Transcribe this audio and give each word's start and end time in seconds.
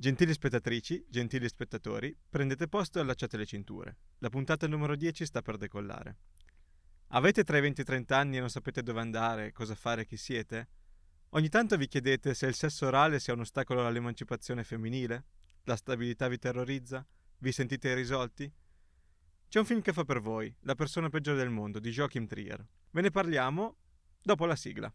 Gentili 0.00 0.32
spettatrici, 0.32 1.04
gentili 1.08 1.48
spettatori, 1.48 2.16
prendete 2.30 2.68
posto 2.68 2.98
e 2.98 3.02
allacciate 3.02 3.36
le 3.36 3.44
cinture. 3.44 3.96
La 4.18 4.28
puntata 4.28 4.68
numero 4.68 4.94
10 4.94 5.26
sta 5.26 5.42
per 5.42 5.56
decollare. 5.56 6.18
Avete 7.08 7.42
tra 7.42 7.58
i 7.58 7.60
20 7.62 7.80
e 7.80 7.82
i 7.82 7.86
30 7.86 8.16
anni 8.16 8.36
e 8.36 8.38
non 8.38 8.48
sapete 8.48 8.84
dove 8.84 9.00
andare, 9.00 9.50
cosa 9.50 9.74
fare, 9.74 10.06
chi 10.06 10.16
siete? 10.16 10.68
Ogni 11.30 11.48
tanto 11.48 11.76
vi 11.76 11.88
chiedete 11.88 12.32
se 12.32 12.46
il 12.46 12.54
sesso 12.54 12.86
orale 12.86 13.18
sia 13.18 13.32
un 13.32 13.40
ostacolo 13.40 13.84
all'emancipazione 13.84 14.62
femminile? 14.62 15.24
La 15.64 15.74
stabilità 15.74 16.28
vi 16.28 16.38
terrorizza? 16.38 17.04
Vi 17.38 17.50
sentite 17.50 17.88
irrisolti? 17.88 18.48
C'è 19.48 19.58
un 19.58 19.64
film 19.64 19.80
che 19.80 19.92
fa 19.92 20.04
per 20.04 20.20
voi, 20.20 20.54
La 20.60 20.76
persona 20.76 21.08
peggiore 21.08 21.38
del 21.38 21.50
mondo, 21.50 21.80
di 21.80 21.90
Joachim 21.90 22.28
Trier. 22.28 22.64
Ve 22.92 23.00
ne 23.00 23.10
parliamo 23.10 23.78
dopo 24.22 24.46
la 24.46 24.54
sigla. 24.54 24.94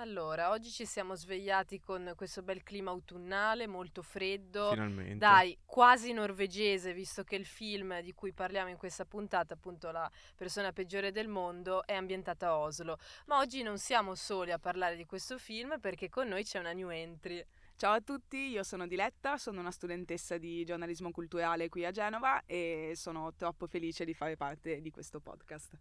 Allora, 0.00 0.48
oggi 0.48 0.70
ci 0.70 0.86
siamo 0.86 1.14
svegliati 1.14 1.78
con 1.78 2.14
questo 2.16 2.42
bel 2.42 2.62
clima 2.62 2.90
autunnale, 2.90 3.66
molto 3.66 4.00
freddo. 4.00 4.70
Finalmente. 4.70 5.18
Dai, 5.18 5.58
quasi 5.66 6.14
norvegese, 6.14 6.94
visto 6.94 7.22
che 7.22 7.36
il 7.36 7.44
film 7.44 8.00
di 8.00 8.14
cui 8.14 8.32
parliamo 8.32 8.70
in 8.70 8.78
questa 8.78 9.04
puntata, 9.04 9.52
appunto 9.52 9.90
La 9.90 10.10
persona 10.34 10.72
peggiore 10.72 11.12
del 11.12 11.28
mondo, 11.28 11.84
è 11.84 11.92
ambientata 11.92 12.46
a 12.46 12.56
Oslo. 12.56 12.96
Ma 13.26 13.40
oggi 13.40 13.60
non 13.62 13.76
siamo 13.76 14.14
soli 14.14 14.52
a 14.52 14.58
parlare 14.58 14.96
di 14.96 15.04
questo 15.04 15.36
film 15.36 15.78
perché 15.78 16.08
con 16.08 16.28
noi 16.28 16.44
c'è 16.44 16.58
una 16.58 16.72
new 16.72 16.88
entry. 16.88 17.44
Ciao 17.76 17.92
a 17.92 18.00
tutti, 18.00 18.48
io 18.48 18.62
sono 18.62 18.86
Diletta, 18.86 19.36
sono 19.36 19.60
una 19.60 19.70
studentessa 19.70 20.38
di 20.38 20.64
giornalismo 20.64 21.10
culturale 21.10 21.68
qui 21.68 21.84
a 21.84 21.90
Genova 21.90 22.42
e 22.46 22.92
sono 22.94 23.34
troppo 23.34 23.66
felice 23.66 24.06
di 24.06 24.14
fare 24.14 24.38
parte 24.38 24.80
di 24.80 24.90
questo 24.90 25.20
podcast. 25.20 25.78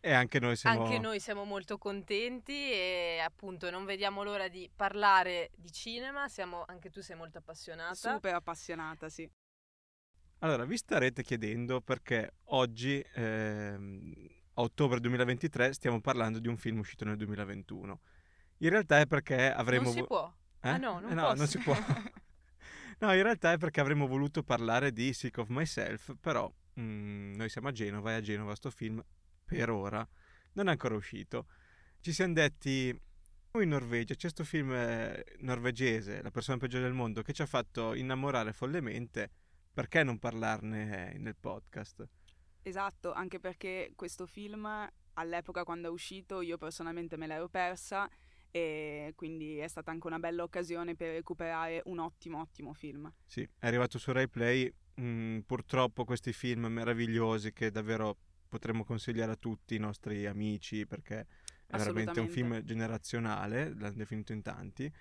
E 0.00 0.12
anche 0.12 0.38
noi 0.38 0.56
siamo... 0.56 0.84
Anche 0.84 0.98
noi 0.98 1.20
siamo 1.20 1.44
molto 1.44 1.78
contenti 1.78 2.70
e 2.70 3.20
appunto 3.24 3.70
non 3.70 3.84
vediamo 3.84 4.22
l'ora 4.22 4.48
di 4.48 4.70
parlare 4.74 5.50
di 5.56 5.72
cinema, 5.72 6.28
siamo, 6.28 6.64
anche 6.66 6.90
tu 6.90 7.00
sei 7.00 7.16
molto 7.16 7.38
appassionata. 7.38 7.94
Super 7.94 8.34
appassionata, 8.34 9.08
sì. 9.08 9.28
Allora, 10.40 10.64
vi 10.64 10.76
starete 10.76 11.22
chiedendo 11.22 11.80
perché 11.80 12.34
oggi, 12.44 13.02
ehm, 13.14 14.12
a 14.54 14.62
ottobre 14.62 15.00
2023, 15.00 15.72
stiamo 15.72 16.00
parlando 16.00 16.38
di 16.38 16.48
un 16.48 16.56
film 16.56 16.78
uscito 16.78 17.04
nel 17.04 17.16
2021. 17.16 18.00
In 18.58 18.68
realtà 18.70 19.00
è 19.00 19.06
perché 19.06 19.50
avremmo... 19.50 19.84
Non 19.84 19.92
si 19.92 20.00
vo- 20.00 20.06
può. 20.06 20.34
Eh? 20.60 20.68
Ah 20.68 20.76
no, 20.76 21.00
non 21.00 21.10
Eh 21.10 21.14
no, 21.14 21.22
posso. 21.22 21.34
non 21.36 21.46
si 21.46 21.58
può. 21.58 21.74
no, 23.00 23.12
in 23.14 23.22
realtà 23.22 23.52
è 23.52 23.58
perché 23.58 23.80
avremmo 23.80 24.06
voluto 24.06 24.42
parlare 24.42 24.92
di 24.92 25.12
Sick 25.12 25.38
of 25.38 25.48
Myself, 25.48 26.14
però 26.20 26.50
mm, 26.78 27.34
noi 27.34 27.48
siamo 27.48 27.68
a 27.68 27.72
Genova 27.72 28.12
e 28.12 28.14
a 28.14 28.20
Genova 28.20 28.54
sto 28.54 28.70
film, 28.70 29.02
per 29.46 29.70
ora, 29.70 30.06
non 30.54 30.66
è 30.68 30.72
ancora 30.72 30.96
uscito. 30.96 31.46
Ci 32.00 32.12
siamo 32.12 32.34
detti, 32.34 32.98
"Oh, 33.52 33.62
in 33.62 33.68
Norvegia 33.70 34.14
c'è 34.14 34.20
questo 34.20 34.44
film 34.44 34.72
eh, 34.72 35.24
norvegese, 35.38 36.20
La 36.22 36.30
persona 36.30 36.58
peggiore 36.58 36.84
del 36.84 36.92
mondo, 36.92 37.22
che 37.22 37.32
ci 37.32 37.42
ha 37.42 37.46
fatto 37.46 37.94
innamorare 37.94 38.52
follemente, 38.52 39.30
perché 39.72 40.02
non 40.02 40.18
parlarne 40.18 41.16
nel 41.18 41.36
podcast? 41.36 42.06
Esatto, 42.62 43.12
anche 43.12 43.38
perché 43.38 43.92
questo 43.94 44.26
film 44.26 44.66
all'epoca 45.14 45.62
quando 45.64 45.88
è 45.88 45.90
uscito 45.90 46.40
io 46.42 46.58
personalmente 46.58 47.16
me 47.16 47.26
l'ero 47.26 47.48
persa 47.48 48.08
e 48.50 49.12
quindi 49.14 49.58
è 49.58 49.68
stata 49.68 49.90
anche 49.90 50.06
una 50.06 50.18
bella 50.18 50.42
occasione 50.42 50.94
per 50.96 51.12
recuperare 51.12 51.80
un 51.84 51.98
ottimo 52.00 52.40
ottimo 52.40 52.72
film. 52.72 53.12
Sì, 53.24 53.42
è 53.58 53.66
arrivato 53.66 53.98
su 53.98 54.10
Rai 54.12 54.28
Play. 54.28 54.72
mm, 55.00 55.40
purtroppo 55.40 56.04
questi 56.04 56.32
film 56.32 56.66
meravigliosi 56.66 57.52
che 57.52 57.70
davvero 57.70 58.16
potremmo 58.48 58.84
consigliare 58.84 59.32
a 59.32 59.36
tutti 59.36 59.74
i 59.74 59.78
nostri 59.78 60.26
amici 60.26 60.86
perché 60.86 61.26
è 61.66 61.76
veramente 61.76 62.20
un 62.20 62.28
film 62.28 62.62
generazionale, 62.62 63.74
l'hanno 63.76 63.96
definito 63.96 64.32
in 64.32 64.42
tanti, 64.42 64.92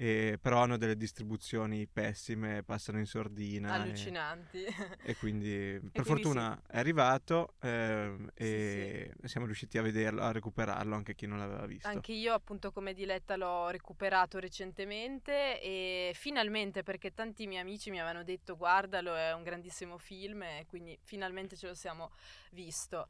e 0.00 0.38
però 0.40 0.62
hanno 0.62 0.76
delle 0.76 0.96
distribuzioni 0.96 1.88
pessime, 1.88 2.62
passano 2.62 2.98
in 2.98 3.06
sordina. 3.06 3.74
e- 3.74 3.80
Allucinanti. 3.80 4.64
E, 5.02 5.16
quindi 5.16 5.80
per 5.90 6.04
quindi 6.04 6.04
fortuna 6.04 6.62
è 6.68 6.78
arrivato 6.78 7.54
ehm, 7.60 8.30
Sì, 8.36 8.44
e 8.44 9.12
siamo 9.24 9.46
riusciti 9.46 9.76
a 9.76 9.82
vederlo, 9.82 10.22
a 10.22 10.30
recuperarlo 10.30 10.94
anche 10.94 11.16
chi 11.16 11.26
non 11.26 11.38
l'aveva 11.38 11.66
visto. 11.66 11.88
Anche 11.88 12.12
io 12.12 12.32
appunto 12.32 12.70
come 12.70 12.94
Diletta 12.94 13.34
l'ho 13.34 13.70
recuperato 13.70 14.38
recentemente 14.38 15.60
e 15.60 16.12
finalmente 16.14 16.84
perché 16.84 17.12
tanti 17.12 17.48
miei 17.48 17.62
amici 17.62 17.90
mi 17.90 17.98
avevano 18.00 18.22
detto 18.22 18.56
guardalo 18.56 19.16
è 19.16 19.32
un 19.34 19.42
grandissimo 19.42 19.98
film 19.98 20.42
e 20.42 20.64
quindi 20.68 20.96
finalmente 21.02 21.56
ce 21.56 21.66
lo 21.66 21.74
siamo 21.74 22.12
visto. 22.52 23.08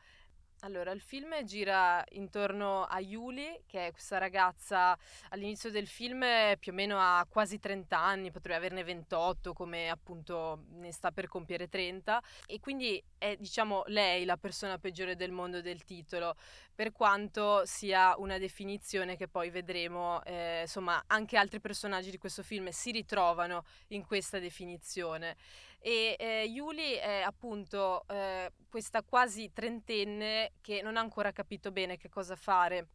Allora, 0.63 0.91
il 0.91 1.01
film 1.01 1.45
gira 1.45 2.05
intorno 2.11 2.83
a 2.83 2.99
Yuli, 2.99 3.63
che 3.65 3.87
è 3.87 3.93
questa 3.93 4.19
ragazza 4.19 4.99
all'inizio 5.29 5.71
del 5.71 5.87
film 5.87 6.25
eh, 6.25 6.57
più 6.59 6.73
o 6.73 6.75
meno 6.75 6.97
ha 6.99 7.25
quasi 7.31 7.61
30 7.61 7.97
anni, 7.97 8.33
potrebbe 8.33 8.57
averne 8.57 8.83
28 8.83 9.53
come 9.53 9.89
appunto 9.89 10.65
ne 10.71 10.91
sta 10.91 11.13
per 11.13 11.29
compiere 11.29 11.69
30 11.69 12.21
e 12.47 12.59
quindi 12.59 13.01
è 13.19 13.37
diciamo 13.39 13.85
lei 13.87 14.25
la 14.25 14.37
persona 14.37 14.79
peggiore 14.79 15.15
del 15.15 15.31
mondo 15.31 15.61
del 15.61 15.85
titolo 15.85 16.35
per 16.75 16.93
quanto 16.93 17.63
sia 17.65 18.17
una 18.19 18.39
definizione 18.39 19.17
che 19.17 19.27
poi 19.27 19.51
vedremo, 19.51 20.23
eh, 20.25 20.61
insomma, 20.63 21.03
anche 21.09 21.37
altri 21.37 21.61
personaggi 21.61 22.11
di 22.11 22.19
questo 22.19 22.45
film 22.45 22.69
si 22.69 22.93
ritrovano 22.93 23.65
in 23.89 24.05
questa 24.07 24.39
definizione. 24.39 25.37
E 25.81 26.17
eh, 26.19 26.45
Yuli 26.45 26.95
è 26.95 27.23
appunto 27.25 28.07
eh, 28.09 28.53
questa 28.69 29.03
quasi 29.03 29.53
trentenne 29.53 30.53
che 30.61 30.83
non 30.83 30.97
ha 30.97 31.01
ancora 31.01 31.33
capito 31.33 31.71
bene 31.71 31.97
che 31.97 32.09
cosa 32.09 32.35
fare 32.37 32.89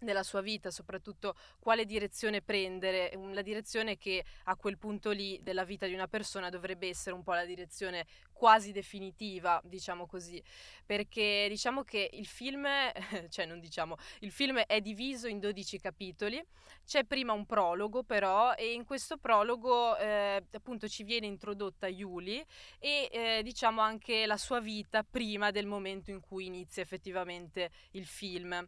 nella 0.00 0.22
sua 0.22 0.40
vita, 0.40 0.70
soprattutto 0.70 1.36
quale 1.58 1.84
direzione 1.84 2.42
prendere, 2.42 3.12
la 3.32 3.42
direzione 3.42 3.96
che 3.96 4.24
a 4.44 4.56
quel 4.56 4.78
punto 4.78 5.10
lì 5.10 5.38
della 5.42 5.64
vita 5.64 5.86
di 5.86 5.94
una 5.94 6.08
persona 6.08 6.48
dovrebbe 6.48 6.88
essere 6.88 7.14
un 7.14 7.22
po' 7.22 7.32
la 7.32 7.44
direzione 7.44 8.06
quasi 8.32 8.70
definitiva, 8.70 9.60
diciamo 9.64 10.06
così, 10.06 10.42
perché 10.86 11.46
diciamo 11.48 11.82
che 11.82 12.08
il 12.12 12.26
film, 12.26 12.66
cioè 13.30 13.46
non 13.46 13.58
diciamo, 13.58 13.96
il 14.20 14.30
film 14.30 14.58
è 14.58 14.80
diviso 14.80 15.26
in 15.26 15.40
12 15.40 15.80
capitoli, 15.80 16.44
c'è 16.86 17.04
prima 17.04 17.32
un 17.32 17.46
prologo 17.46 18.04
però 18.04 18.54
e 18.54 18.72
in 18.72 18.84
questo 18.84 19.18
prologo 19.18 19.96
eh, 19.96 20.44
appunto 20.52 20.88
ci 20.88 21.02
viene 21.02 21.26
introdotta 21.26 21.88
Yuli 21.88 22.44
e 22.78 23.08
eh, 23.10 23.40
diciamo 23.42 23.80
anche 23.80 24.24
la 24.26 24.36
sua 24.36 24.60
vita 24.60 25.02
prima 25.02 25.50
del 25.50 25.66
momento 25.66 26.10
in 26.10 26.20
cui 26.20 26.46
inizia 26.46 26.82
effettivamente 26.82 27.70
il 27.92 28.06
film. 28.06 28.66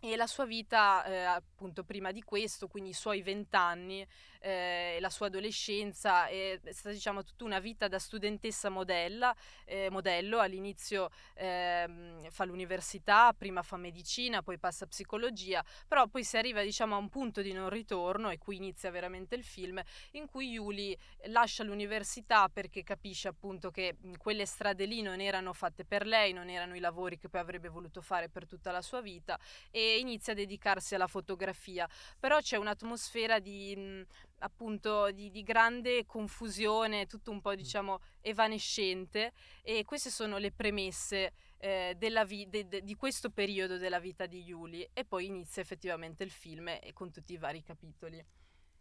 E 0.00 0.14
la 0.14 0.26
sua 0.26 0.44
vita, 0.44 1.04
eh, 1.04 1.24
appunto, 1.24 1.82
prima 1.82 2.12
di 2.12 2.22
questo, 2.22 2.68
quindi 2.68 2.90
i 2.90 2.92
suoi 2.92 3.22
vent'anni, 3.22 4.06
eh, 4.46 4.98
la 5.00 5.10
sua 5.10 5.26
adolescenza, 5.26 6.26
è 6.26 6.60
stata, 6.70 6.94
diciamo, 6.94 7.24
tutta 7.24 7.42
una 7.42 7.58
vita 7.58 7.88
da 7.88 7.98
studentessa 7.98 8.68
modella, 8.68 9.34
eh, 9.64 9.90
modello. 9.90 10.38
All'inizio 10.38 11.10
ehm, 11.34 12.30
fa 12.30 12.44
l'università, 12.44 13.34
prima 13.36 13.62
fa 13.62 13.76
medicina, 13.76 14.42
poi 14.42 14.58
passa 14.58 14.86
psicologia, 14.86 15.64
però 15.88 16.06
poi 16.06 16.22
si 16.22 16.36
arriva, 16.36 16.62
diciamo, 16.62 16.94
a 16.94 16.98
un 16.98 17.08
punto 17.08 17.42
di 17.42 17.52
non 17.52 17.70
ritorno, 17.70 18.30
e 18.30 18.38
qui 18.38 18.56
inizia 18.56 18.90
veramente 18.92 19.34
il 19.34 19.42
film, 19.42 19.82
in 20.12 20.26
cui 20.26 20.50
Yuli 20.50 20.96
lascia 21.26 21.64
l'università 21.64 22.48
perché 22.48 22.84
capisce 22.84 23.26
appunto 23.26 23.72
che 23.72 23.96
quelle 24.16 24.46
strade 24.46 24.84
lì 24.84 25.02
non 25.02 25.20
erano 25.20 25.52
fatte 25.54 25.84
per 25.84 26.06
lei, 26.06 26.32
non 26.32 26.48
erano 26.48 26.76
i 26.76 26.80
lavori 26.80 27.18
che 27.18 27.28
poi 27.28 27.40
avrebbe 27.40 27.68
voluto 27.68 28.00
fare 28.00 28.28
per 28.28 28.46
tutta 28.46 28.70
la 28.70 28.82
sua 28.82 29.00
vita 29.00 29.36
e 29.72 29.98
inizia 29.98 30.34
a 30.34 30.36
dedicarsi 30.36 30.94
alla 30.94 31.08
fotografia. 31.08 31.88
Però 32.20 32.38
c'è 32.38 32.56
un'atmosfera 32.56 33.40
di 33.40 34.04
appunto 34.38 35.10
di, 35.10 35.30
di 35.30 35.42
grande 35.42 36.04
confusione, 36.06 37.06
tutto 37.06 37.30
un 37.30 37.40
po' 37.40 37.54
diciamo 37.54 38.00
evanescente 38.20 39.32
e 39.62 39.84
queste 39.84 40.10
sono 40.10 40.38
le 40.38 40.52
premesse 40.52 41.32
eh, 41.58 41.94
della 41.96 42.24
vi- 42.24 42.48
de- 42.48 42.68
de- 42.68 42.82
di 42.82 42.94
questo 42.94 43.30
periodo 43.30 43.78
della 43.78 43.98
vita 43.98 44.26
di 44.26 44.42
Yuli 44.42 44.88
e 44.92 45.04
poi 45.04 45.26
inizia 45.26 45.62
effettivamente 45.62 46.22
il 46.22 46.30
film 46.30 46.68
e 46.68 46.92
con 46.92 47.10
tutti 47.10 47.32
i 47.32 47.38
vari 47.38 47.62
capitoli. 47.62 48.24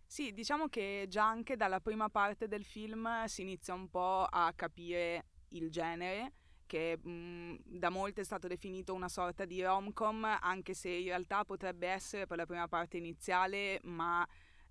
Sì, 0.06 0.34
diciamo 0.34 0.68
che 0.68 1.06
già 1.10 1.25
anche 1.28 1.56
dalla 1.56 1.80
prima 1.80 2.10
parte 2.10 2.48
del 2.48 2.63
film 2.63 3.25
si 3.25 3.42
inizia 3.42 3.74
un 3.74 3.90
po' 3.90 4.28
a 4.30 4.54
capire 4.56 5.25
il 5.50 5.72
genere, 5.72 6.34
che 6.68 6.98
mh, 6.98 7.62
da 7.63 7.90
molti 7.90 8.22
è 8.22 8.24
stato 8.24 8.48
definito 8.48 8.94
una 8.94 9.10
sorta 9.10 9.46
di 9.46 9.63
rom-com, 9.63 10.38
anche 10.42 10.74
se 10.74 10.90
in 10.90 11.06
realtà 11.06 11.44
potrebbe 11.44 11.88
essere 11.88 12.28
per 12.28 12.38
la 12.38 12.46
prima 12.46 12.68
parte 12.68 12.98
iniziale, 12.98 13.80
ma 13.84 14.25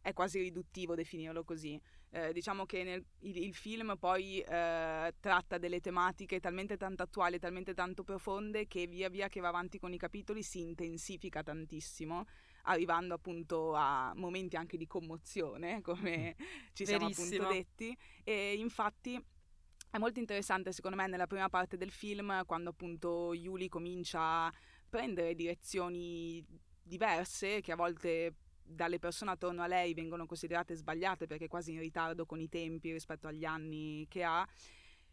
è 0.05 0.13
quasi 0.13 0.39
riduttivo 0.39 0.95
definirlo 0.95 1.45
così. 1.45 1.81
Eh, 2.11 2.35
diciamo 2.35 2.67
che 2.67 2.85
nel, 2.85 3.03
il, 3.21 3.39
il, 3.39 3.55
film 3.55 3.97
poi 3.99 4.39
eh, 4.41 5.15
tratta 5.19 5.57
delle 5.57 5.81
tematiche 5.81 6.41
talmente 6.41 6.77
tanto 6.77 7.03
attuali, 7.03 7.39
talmente 7.39 7.73
tanto 7.73 8.05
profonde 8.05 8.67
che 8.67 8.87
via 8.87 9.09
via 9.09 9.29
che 9.29 9.41
va 9.41 9.49
avanti 9.49 9.79
con 9.79 9.95
i 9.95 9.97
capitoli 9.97 10.43
si 10.43 10.61
intensifica 10.61 11.43
tantissimo, 11.43 12.27
arrivando 12.65 13.15
appunto 13.15 13.73
a 13.73 14.13
momenti 14.15 14.57
anche 14.57 14.77
di 14.77 14.87
commozione, 14.87 15.81
come 15.83 16.37
ci 16.75 16.85
siamo 16.85 17.07
Verissimo. 17.07 17.45
appunto 17.45 17.55
detti. 17.55 17.97
E 18.25 18.57
infatti 18.57 19.19
è 19.91 19.97
molto 19.97 20.19
interessante 20.19 20.71
secondo 20.71 20.99
me 20.99 21.07
nella 21.07 21.27
prima 21.27 21.49
parte 21.49 21.79
del 21.79 21.91
film, 21.91 22.45
quando 22.45 22.69
appunto 22.69 23.33
Yuli 23.33 23.71
comincia 23.71 24.21
a 24.21 24.53
prendere 24.87 25.35
direzioni 25.35 26.45
diverse 26.83 27.63
che 27.63 27.73
a 27.73 27.77
volte 27.77 28.35
dalle 28.65 28.99
persone 28.99 29.31
attorno 29.33 29.63
a 29.63 29.67
lei 29.67 29.95
vengono 29.95 30.27
considerate 30.27 30.75
sbagliate 30.75 31.27
perché 31.27 31.49
quasi 31.49 31.73
in 31.73 31.81
ritardo 31.81 32.25
con 32.25 32.41
i 32.41 32.49
tempi 32.49 32.93
rispetto 32.93 33.29
agli 33.29 33.45
anni 33.45 34.07
che 34.09 34.25
ha, 34.25 34.47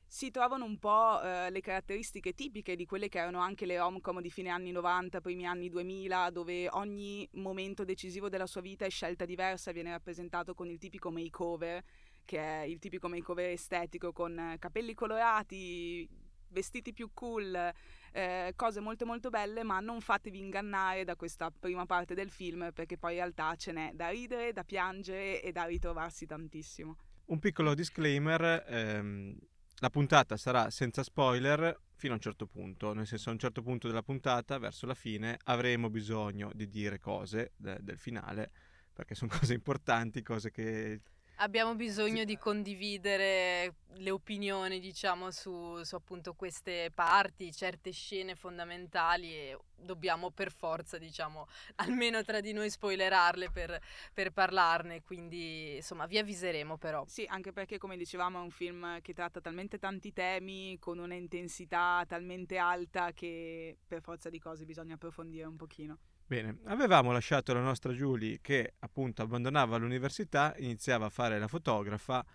si 0.08 0.30
trovano 0.30 0.66
un 0.66 0.78
po' 0.78 1.22
eh, 1.22 1.50
le 1.50 1.62
caratteristiche 1.62 2.34
tipiche 2.34 2.76
di 2.76 2.86
quelle 2.86 3.08
che 3.08 3.20
erano 3.20 3.40
anche 3.40 3.66
le 3.66 3.78
rom-com 3.78 4.20
di 4.20 4.30
fine 4.30 4.50
anni 4.50 4.72
90, 4.72 5.22
primi 5.22 5.46
anni 5.46 5.70
2000, 5.70 6.30
dove 6.32 6.68
ogni 6.72 7.26
momento 7.36 7.86
decisivo 7.86 8.28
della 8.28 8.46
sua 8.46 8.60
vita 8.60 8.84
è 8.84 8.90
scelta 8.90 9.24
diversa, 9.24 9.72
viene 9.72 9.92
rappresentato 9.92 10.54
con 10.54 10.70
il 10.70 10.78
tipico 10.80 11.12
makeover, 11.12 11.82
che 12.26 12.40
è 12.40 12.64
il 12.64 12.80
tipico 12.80 13.08
makeover 13.08 13.52
estetico 13.52 14.12
con 14.12 14.58
capelli 14.60 14.94
colorati, 14.94 16.06
vestiti 16.50 16.92
più 16.92 17.12
cool, 17.14 17.74
eh, 18.12 18.54
cose 18.56 18.80
molto 18.80 19.06
molto 19.06 19.30
belle, 19.30 19.64
ma 19.64 19.80
non 19.80 20.02
fatevi 20.02 20.40
ingannare 20.40 21.04
da 21.04 21.16
questa 21.16 21.52
prima 21.52 21.86
parte 21.86 22.14
del 22.14 22.30
film 22.30 22.72
perché 22.74 22.98
poi 22.98 23.14
in 23.14 23.18
realtà 23.20 23.56
ce 23.56 23.72
n'è 23.72 23.92
da 23.94 24.10
ridere, 24.10 24.54
da 24.54 24.64
piangere 24.64 25.42
e 25.42 25.52
da 25.52 25.64
ritrovarsi 25.64 26.26
tantissimo. 26.26 26.98
Un 27.26 27.40
piccolo 27.40 27.74
disclaimer, 27.74 28.66
ehm, 28.68 29.38
la 29.78 29.90
puntata 29.90 30.38
sarà 30.38 30.70
senza 30.70 31.04
spoiler 31.04 31.80
fino 31.96 32.14
a 32.14 32.16
un 32.16 32.22
certo 32.22 32.48
punto, 32.48 32.94
nel 32.94 33.08
senso 33.08 33.30
a 33.30 33.34
un 33.34 33.40
certo 33.40 33.62
punto 33.62 33.88
della 33.88 34.04
puntata, 34.04 34.58
verso 34.58 34.86
la 34.86 34.94
fine, 34.94 35.38
avremo 35.46 35.90
bisogno 35.90 36.52
di 36.54 36.68
dire 36.68 37.00
cose 37.00 37.54
de- 37.56 37.78
del 37.82 37.98
finale, 37.98 38.52
perché 38.92 39.16
sono 39.16 39.32
cose 39.40 39.54
importanti, 39.54 40.22
cose 40.22 40.52
che 40.52 41.02
Abbiamo 41.42 41.74
bisogno 41.74 42.24
di 42.24 42.38
condividere 42.38 43.74
le 43.96 44.12
opinioni, 44.12 44.80
diciamo, 44.80 45.32
su, 45.32 45.82
su, 45.82 45.96
appunto 45.96 46.36
queste 46.36 46.92
parti, 46.94 47.52
certe 47.52 47.90
scene 47.90 48.36
fondamentali 48.36 49.34
e 49.34 49.58
dobbiamo 49.76 50.30
per 50.30 50.52
forza, 50.52 51.00
diciamo, 51.00 51.48
almeno 51.78 52.22
tra 52.22 52.42
di 52.42 52.54
noi 52.54 52.70
spoilerarle 52.70 53.50
per, 53.50 53.80
per 54.14 54.30
parlarne, 54.30 55.02
quindi 55.02 55.78
insomma 55.78 56.06
vi 56.06 56.20
avviseremo 56.20 56.78
però. 56.78 57.06
Sì, 57.08 57.26
anche 57.28 57.52
perché 57.52 57.80
come 57.80 57.98
dicevamo 57.98 58.38
è 58.38 58.44
un 58.44 58.52
film 58.52 59.02
che 59.02 59.16
tratta 59.16 59.42
talmente 59.42 59.80
tanti 59.80 60.14
temi 60.14 60.78
con 60.78 61.00
una 61.00 61.16
intensità 61.16 62.06
talmente 62.08 62.58
alta 62.58 63.14
che 63.14 63.80
per 63.88 64.02
forza 64.02 64.30
di 64.30 64.38
cose 64.38 64.64
bisogna 64.64 64.94
approfondire 64.94 65.48
un 65.48 65.56
pochino. 65.56 65.98
Bene, 66.32 66.60
avevamo 66.68 67.12
lasciato 67.12 67.52
la 67.52 67.60
nostra 67.60 67.92
Julie 67.92 68.40
che 68.40 68.76
appunto 68.80 69.22
abbandonava 69.22 69.76
l'università, 69.76 70.56
iniziava 70.60 71.08
a 71.08 71.10
fare 71.10 71.38
la 71.38 71.50
fotografa 71.50 72.26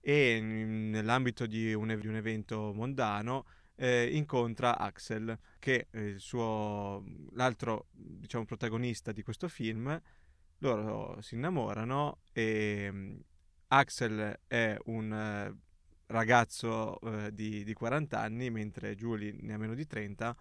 e 0.00 0.40
nell'ambito 0.40 1.44
di 1.44 1.74
un, 1.74 1.98
di 2.00 2.06
un 2.06 2.14
evento 2.14 2.72
mondano 2.72 3.44
eh, 3.74 4.08
incontra 4.16 4.78
Axel, 4.78 5.38
che 5.58 5.88
è 5.90 5.98
il 5.98 6.18
suo, 6.18 7.04
l'altro 7.32 7.88
diciamo, 7.90 8.46
protagonista 8.46 9.12
di 9.12 9.22
questo 9.22 9.48
film. 9.48 10.00
Loro 10.60 11.20
si 11.20 11.34
innamorano 11.34 12.20
e 12.32 12.88
um, 12.90 13.20
Axel 13.66 14.40
è 14.46 14.78
un 14.86 15.10
uh, 15.10 15.60
ragazzo 16.06 16.96
uh, 17.02 17.28
di, 17.28 17.64
di 17.64 17.74
40 17.74 18.18
anni, 18.18 18.48
mentre 18.48 18.94
Julie 18.94 19.36
ne 19.38 19.52
ha 19.52 19.58
meno 19.58 19.74
di 19.74 19.86
30 19.86 20.34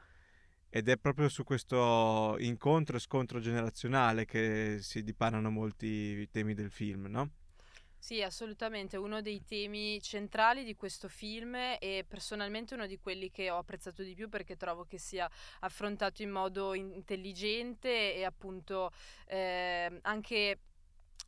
ed 0.75 0.89
è 0.89 0.97
proprio 0.97 1.29
su 1.29 1.45
questo 1.45 2.35
incontro 2.39 2.97
e 2.97 2.99
scontro 2.99 3.39
generazionale 3.39 4.25
che 4.25 4.79
si 4.81 5.03
dipanano 5.03 5.49
molti 5.49 6.27
temi 6.29 6.53
del 6.53 6.69
film, 6.69 7.05
no? 7.05 7.29
Sì, 7.97 8.21
assolutamente, 8.21 8.97
uno 8.97 9.21
dei 9.21 9.45
temi 9.45 10.01
centrali 10.01 10.65
di 10.65 10.75
questo 10.75 11.07
film 11.07 11.55
e 11.55 12.03
personalmente 12.05 12.73
uno 12.73 12.87
di 12.87 12.99
quelli 12.99 13.31
che 13.31 13.49
ho 13.49 13.57
apprezzato 13.57 14.03
di 14.03 14.15
più 14.15 14.27
perché 14.27 14.57
trovo 14.57 14.83
che 14.83 14.99
sia 14.99 15.31
affrontato 15.61 16.21
in 16.21 16.31
modo 16.31 16.73
intelligente 16.73 18.13
e 18.13 18.25
appunto 18.25 18.91
eh, 19.27 19.99
anche 20.01 20.59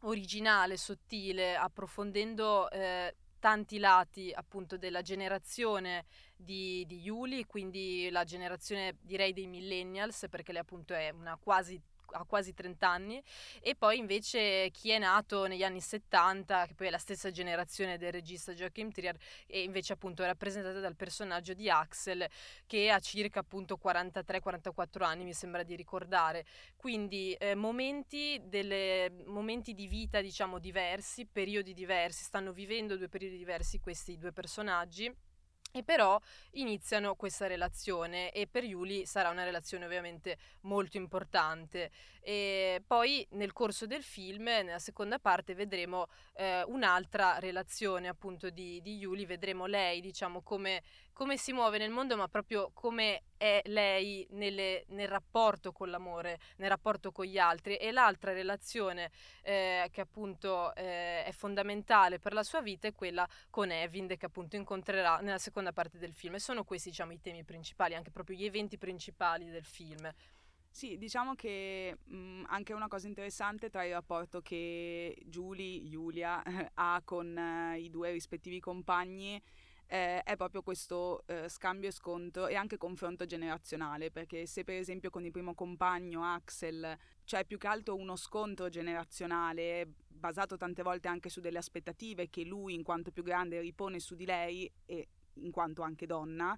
originale, 0.01 0.75
sottile, 0.75 1.55
approfondendo 1.55 2.69
eh, 2.69 3.15
tanti 3.39 3.79
lati 3.79 4.31
appunto 4.33 4.77
della 4.77 5.01
generazione 5.01 6.05
di, 6.35 6.85
di 6.87 6.99
Yuli, 7.01 7.45
quindi 7.45 8.09
la 8.09 8.23
generazione 8.23 8.97
direi 9.01 9.33
dei 9.33 9.47
millennials, 9.47 10.25
perché 10.29 10.51
lei 10.51 10.61
appunto 10.61 10.93
è 10.93 11.09
una 11.09 11.37
quasi 11.41 11.81
ha 12.11 12.25
quasi 12.25 12.53
30 12.53 12.89
anni 12.89 13.23
e 13.61 13.75
poi 13.75 13.97
invece 13.97 14.69
chi 14.71 14.91
è 14.91 14.99
nato 14.99 15.45
negli 15.47 15.63
anni 15.63 15.81
70 15.81 16.65
che 16.67 16.73
poi 16.73 16.87
è 16.87 16.89
la 16.89 16.97
stessa 16.97 17.31
generazione 17.31 17.97
del 17.97 18.11
regista 18.11 18.53
Joachim 18.53 18.91
Trier 18.91 19.17
e 19.45 19.63
invece 19.63 19.93
appunto 19.93 20.23
è 20.23 20.25
rappresentata 20.25 20.79
dal 20.79 20.95
personaggio 20.95 21.53
di 21.53 21.69
Axel 21.69 22.27
che 22.65 22.89
ha 22.89 22.99
circa 22.99 23.39
appunto 23.39 23.79
43-44 23.83 25.03
anni 25.03 25.23
mi 25.23 25.33
sembra 25.33 25.63
di 25.63 25.75
ricordare. 25.75 26.45
Quindi 26.75 27.33
eh, 27.33 27.55
momenti, 27.55 28.41
delle, 28.45 29.11
momenti 29.25 29.73
di 29.73 29.87
vita 29.87 30.21
diciamo 30.21 30.59
diversi 30.59 31.25
periodi 31.25 31.73
diversi 31.73 32.23
stanno 32.23 32.51
vivendo 32.51 32.97
due 32.97 33.09
periodi 33.09 33.37
diversi 33.37 33.79
questi 33.79 34.17
due 34.17 34.31
personaggi 34.31 35.13
e 35.77 35.83
però 35.83 36.19
iniziano 36.51 37.15
questa 37.15 37.47
relazione 37.47 38.31
e 38.31 38.47
per 38.47 38.63
Yuli 38.63 39.05
sarà 39.05 39.29
una 39.29 39.43
relazione 39.43 39.85
ovviamente 39.85 40.37
molto 40.61 40.97
importante. 40.97 41.91
E 42.21 42.83
poi 42.85 43.25
nel 43.31 43.53
corso 43.53 43.85
del 43.85 44.03
film, 44.03 44.43
nella 44.43 44.79
seconda 44.79 45.19
parte, 45.19 45.53
vedremo 45.53 46.07
eh, 46.35 46.63
un'altra 46.63 47.39
relazione 47.39 48.07
appunto 48.07 48.49
di, 48.49 48.81
di 48.81 48.97
Yuli, 48.97 49.25
vedremo 49.25 49.65
lei, 49.65 50.01
diciamo, 50.01 50.41
come, 50.41 50.83
come, 51.17 51.35
si 51.35 51.51
muove 51.51 51.79
nel 51.79 51.89
mondo, 51.89 52.15
ma 52.15 52.27
proprio 52.27 52.69
come 52.75 53.23
è 53.37 53.59
lei 53.65 54.27
nelle, 54.31 54.85
nel 54.89 55.07
rapporto 55.07 55.71
con 55.71 55.89
l'amore, 55.89 56.37
nel 56.57 56.69
rapporto 56.69 57.11
con 57.11 57.25
gli 57.25 57.39
altri. 57.39 57.75
E 57.75 57.91
l'altra 57.91 58.33
relazione 58.33 59.09
eh, 59.41 59.89
che 59.91 60.01
appunto 60.01 60.75
eh, 60.75 61.23
è 61.25 61.31
fondamentale 61.31 62.19
per 62.19 62.33
la 62.33 62.43
sua 62.43 62.61
vita 62.61 62.87
è 62.87 62.93
quella 62.93 63.27
con 63.49 63.71
Evind, 63.71 64.15
che 64.15 64.27
appunto 64.27 64.57
incontrerà 64.57 65.17
nella 65.17 65.39
seconda 65.39 65.73
parte 65.73 65.97
del 65.97 66.13
film. 66.13 66.35
E 66.35 66.39
sono 66.39 66.63
questi, 66.63 66.89
diciamo, 66.89 67.13
i 67.13 67.19
temi 67.19 67.43
principali, 67.43 67.95
anche 67.95 68.11
proprio 68.11 68.37
gli 68.37 68.45
eventi 68.45 68.77
principali 68.77 69.49
del 69.49 69.65
film. 69.65 70.07
Sì, 70.69 70.99
diciamo 70.99 71.33
che 71.33 71.97
mh, 72.03 72.15
mhmm, 72.15 72.45
anche 72.49 72.73
una 72.73 72.87
cosa 72.87 73.07
interessante 73.07 73.71
tra 73.71 73.83
il 73.83 73.93
rapporto 73.93 74.41
che 74.43 75.17
Julie, 75.25 75.83
Giulia, 75.89 76.43
ha 76.75 77.01
con 77.03 77.35
eh, 77.35 77.79
i 77.79 77.89
due 77.89 78.11
rispettivi 78.11 78.59
compagni 78.59 79.41
eh, 79.87 80.21
è 80.21 80.35
proprio 80.35 80.61
questo 80.61 81.23
eh, 81.27 81.49
scambio 81.49 81.89
e 81.89 81.91
scontro 81.91 82.47
e 82.47 82.55
anche 82.55 82.77
confronto 82.77 83.25
generazionale, 83.25 84.11
perché 84.11 84.45
se 84.45 84.63
per 84.63 84.75
esempio 84.75 85.09
con 85.09 85.23
il 85.25 85.31
primo 85.31 85.53
compagno 85.53 86.23
Axel 86.23 86.97
c'è 87.23 87.45
più 87.45 87.57
che 87.57 87.67
altro 87.67 87.95
uno 87.95 88.15
scontro 88.15 88.69
generazionale 88.69 89.87
basato 90.07 90.57
tante 90.57 90.83
volte 90.83 91.07
anche 91.07 91.29
su 91.29 91.39
delle 91.39 91.59
aspettative 91.59 92.29
che 92.29 92.43
lui 92.43 92.73
in 92.73 92.83
quanto 92.83 93.11
più 93.11 93.23
grande 93.23 93.59
ripone 93.61 93.99
su 93.99 94.15
di 94.15 94.25
lei 94.25 94.69
e 94.85 95.07
in 95.33 95.51
quanto 95.51 95.81
anche 95.83 96.05
donna, 96.05 96.57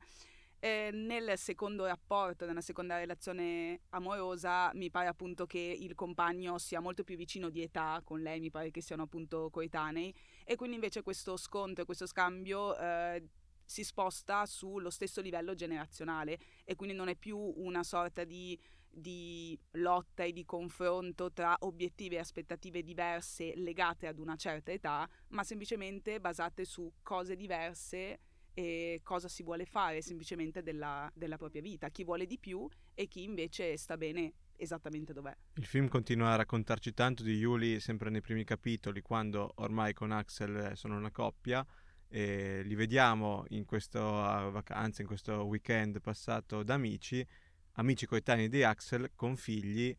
eh, 0.59 0.89
nel 0.91 1.37
secondo 1.37 1.85
rapporto, 1.85 2.45
nella 2.45 2.61
seconda 2.61 2.97
relazione 2.97 3.81
amorosa, 3.89 4.71
mi 4.73 4.89
pare 4.89 5.07
appunto 5.07 5.45
che 5.45 5.59
il 5.59 5.95
compagno 5.95 6.57
sia 6.57 6.79
molto 6.79 7.03
più 7.03 7.15
vicino 7.15 7.49
di 7.49 7.61
età 7.61 8.01
con 8.03 8.21
lei, 8.21 8.39
mi 8.39 8.51
pare 8.51 8.71
che 8.71 8.81
siano 8.81 9.03
appunto 9.03 9.49
coetanei, 9.49 10.13
e 10.43 10.55
quindi 10.55 10.75
invece 10.75 11.01
questo 11.01 11.37
scontro, 11.37 11.85
questo 11.85 12.05
scambio 12.05 12.77
eh, 12.77 13.23
si 13.63 13.83
sposta 13.83 14.45
sullo 14.45 14.89
stesso 14.89 15.21
livello 15.21 15.53
generazionale. 15.53 16.39
E 16.65 16.75
quindi 16.75 16.95
non 16.95 17.07
è 17.07 17.15
più 17.15 17.37
una 17.37 17.83
sorta 17.83 18.23
di, 18.23 18.59
di 18.89 19.57
lotta 19.73 20.23
e 20.23 20.31
di 20.31 20.43
confronto 20.43 21.31
tra 21.31 21.55
obiettivi 21.59 22.15
e 22.15 22.19
aspettative 22.19 22.81
diverse 22.81 23.55
legate 23.55 24.07
ad 24.07 24.17
una 24.17 24.35
certa 24.35 24.71
età, 24.71 25.07
ma 25.29 25.43
semplicemente 25.43 26.19
basate 26.19 26.65
su 26.65 26.91
cose 27.03 27.35
diverse 27.35 28.19
e 28.59 28.99
cosa 29.03 29.29
si 29.29 29.41
vuole 29.41 29.63
fare 29.63 30.01
semplicemente 30.01 30.61
della, 30.61 31.09
della 31.15 31.37
propria 31.37 31.61
vita, 31.61 31.87
chi 31.87 32.03
vuole 32.03 32.25
di 32.25 32.37
più 32.37 32.67
e 32.93 33.07
chi 33.07 33.23
invece 33.23 33.77
sta 33.77 33.95
bene 33.95 34.33
esattamente 34.57 35.13
dov'è. 35.13 35.33
Il 35.53 35.65
film 35.65 35.87
continua 35.87 36.33
a 36.33 36.35
raccontarci 36.35 36.93
tanto 36.93 37.23
di 37.23 37.35
Yuli 37.35 37.79
sempre 37.79 38.09
nei 38.09 38.19
primi 38.19 38.43
capitoli, 38.43 38.99
quando 39.01 39.53
ormai 39.55 39.93
con 39.93 40.11
Axel 40.11 40.75
sono 40.75 40.97
una 40.97 41.09
coppia. 41.09 41.65
E 42.09 42.61
li 42.63 42.75
vediamo 42.75 43.45
in 43.49 43.63
questa 43.63 44.01
vacanza, 44.49 45.03
in 45.03 45.07
questo 45.07 45.45
weekend 45.45 46.01
passato 46.01 46.61
da 46.61 46.73
amici, 46.73 47.25
amici 47.73 48.07
coetanei 48.07 48.49
di 48.49 48.63
Axel 48.63 49.11
con 49.15 49.37
figli 49.37 49.95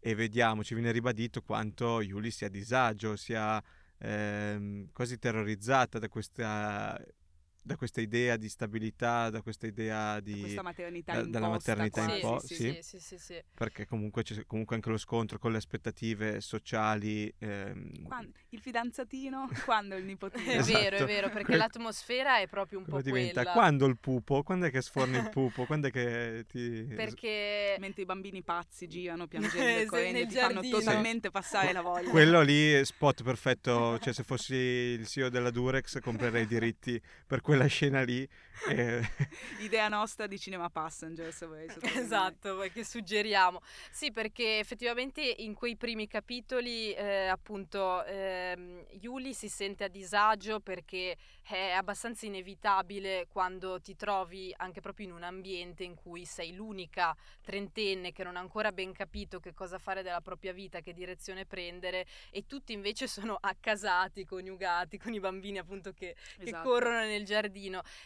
e 0.00 0.14
vediamo, 0.16 0.64
ci 0.64 0.74
viene 0.74 0.90
ribadito 0.90 1.42
quanto 1.42 2.00
Yuli 2.00 2.32
sia 2.32 2.48
a 2.48 2.50
disagio, 2.50 3.14
sia 3.14 3.62
ehm, 3.98 4.90
quasi 4.90 5.18
terrorizzata 5.18 6.00
da 6.00 6.08
questa 6.08 6.98
da 7.64 7.76
questa 7.76 8.00
idea 8.00 8.36
di 8.36 8.48
stabilità, 8.48 9.30
da 9.30 9.40
questa 9.40 9.66
idea 9.66 10.18
di... 10.18 10.34
Da 10.34 10.40
questa 10.40 10.62
maternità 10.62 11.12
da, 11.12 11.18
imposta. 11.18 11.38
Dalla 11.38 11.52
maternità 11.52 12.08
sì, 12.08 12.14
imposta, 12.14 12.46
sì, 12.46 12.54
sì, 12.54 12.62
sì, 12.62 12.82
sì, 12.82 13.00
sì, 13.00 13.18
sì. 13.18 13.42
Perché 13.54 13.86
comunque 13.86 14.22
c'è 14.24 14.44
comunque 14.46 14.74
anche 14.74 14.90
lo 14.90 14.98
scontro 14.98 15.38
con 15.38 15.52
le 15.52 15.58
aspettative 15.58 16.40
sociali. 16.40 17.32
Ehm... 17.38 18.02
Quando, 18.02 18.32
il 18.48 18.60
fidanzatino, 18.60 19.48
quando 19.64 19.94
il 19.94 20.04
nipotino. 20.04 20.50
È 20.50 20.56
Esatto. 20.56 20.78
vero, 20.78 20.96
è 20.96 21.04
vero, 21.04 21.30
perché 21.30 21.54
l'atmosfera 21.56 22.40
è 22.40 22.48
proprio 22.48 22.78
un 22.78 22.84
Come 22.84 22.96
po' 22.96 23.02
diventa? 23.02 23.42
quella. 23.42 23.52
Quando 23.52 23.86
il 23.86 23.98
pupo? 23.98 24.42
Quando 24.42 24.66
è 24.66 24.70
che 24.70 24.82
sforni 24.82 25.18
il 25.18 25.28
pupo? 25.30 25.64
Quando 25.64 25.86
è 25.86 25.90
che 25.92 26.44
ti... 26.48 26.84
Perché... 26.94 27.76
Mentre 27.78 28.02
i 28.02 28.06
bambini 28.06 28.42
pazzi 28.42 28.88
girano 28.88 29.28
piangendo 29.28 29.80
e 29.80 29.86
correndo 29.86 30.26
ti 30.26 30.34
fanno 30.34 30.60
totalmente 30.62 31.30
passare 31.30 31.72
la 31.72 31.80
voglia. 31.80 32.10
Quello 32.10 32.40
lì 32.40 32.72
è 32.72 32.84
spot 32.84 33.22
perfetto, 33.22 33.98
cioè 34.00 34.12
se 34.12 34.24
fossi 34.24 34.54
il 34.54 35.06
CEO 35.06 35.28
della 35.28 35.50
Durex 35.50 36.00
comprerei 36.00 36.42
i 36.42 36.46
diritti 36.46 37.00
per 37.26 37.40
quella 37.52 37.66
scena 37.66 38.02
lì. 38.02 38.26
e- 38.68 39.02
Idea 39.58 39.88
nostra 39.88 40.26
di 40.26 40.38
Cinema 40.38 40.70
Passenger, 40.70 41.32
se 41.32 41.46
vorrei 41.46 41.68
sottolineare. 41.70 42.04
Esatto, 42.04 42.58
che 42.72 42.84
suggeriamo. 42.84 43.60
Sì, 43.90 44.10
perché 44.12 44.58
effettivamente 44.58 45.20
in 45.22 45.54
quei 45.54 45.76
primi 45.76 46.06
capitoli, 46.06 46.92
eh, 46.94 47.26
appunto, 47.26 48.02
ehm, 48.04 48.86
Yuli 49.00 49.34
si 49.34 49.48
sente 49.48 49.84
a 49.84 49.88
disagio 49.88 50.60
perché 50.60 51.16
è 51.42 51.70
abbastanza 51.72 52.24
inevitabile 52.24 53.26
quando 53.28 53.80
ti 53.80 53.96
trovi 53.96 54.54
anche 54.56 54.80
proprio 54.80 55.06
in 55.06 55.12
un 55.12 55.22
ambiente 55.24 55.82
in 55.84 55.94
cui 55.94 56.24
sei 56.24 56.54
l'unica 56.54 57.14
trentenne 57.42 58.12
che 58.12 58.22
non 58.24 58.36
ha 58.36 58.40
ancora 58.40 58.72
ben 58.72 58.92
capito 58.92 59.40
che 59.40 59.52
cosa 59.52 59.78
fare 59.78 60.02
della 60.02 60.20
propria 60.20 60.52
vita, 60.52 60.80
che 60.80 60.94
direzione 60.94 61.44
prendere 61.44 62.06
e 62.30 62.46
tutti 62.46 62.72
invece 62.72 63.06
sono 63.08 63.36
accasati, 63.38 64.24
coniugati 64.24 64.98
con 64.98 65.12
i 65.12 65.20
bambini 65.20 65.58
appunto 65.58 65.92
che 65.92 66.14
che 66.38 66.48
Esatto. 66.48 66.68
corrono 66.68 67.00
nel 67.00 67.24
giardino. 67.24 67.40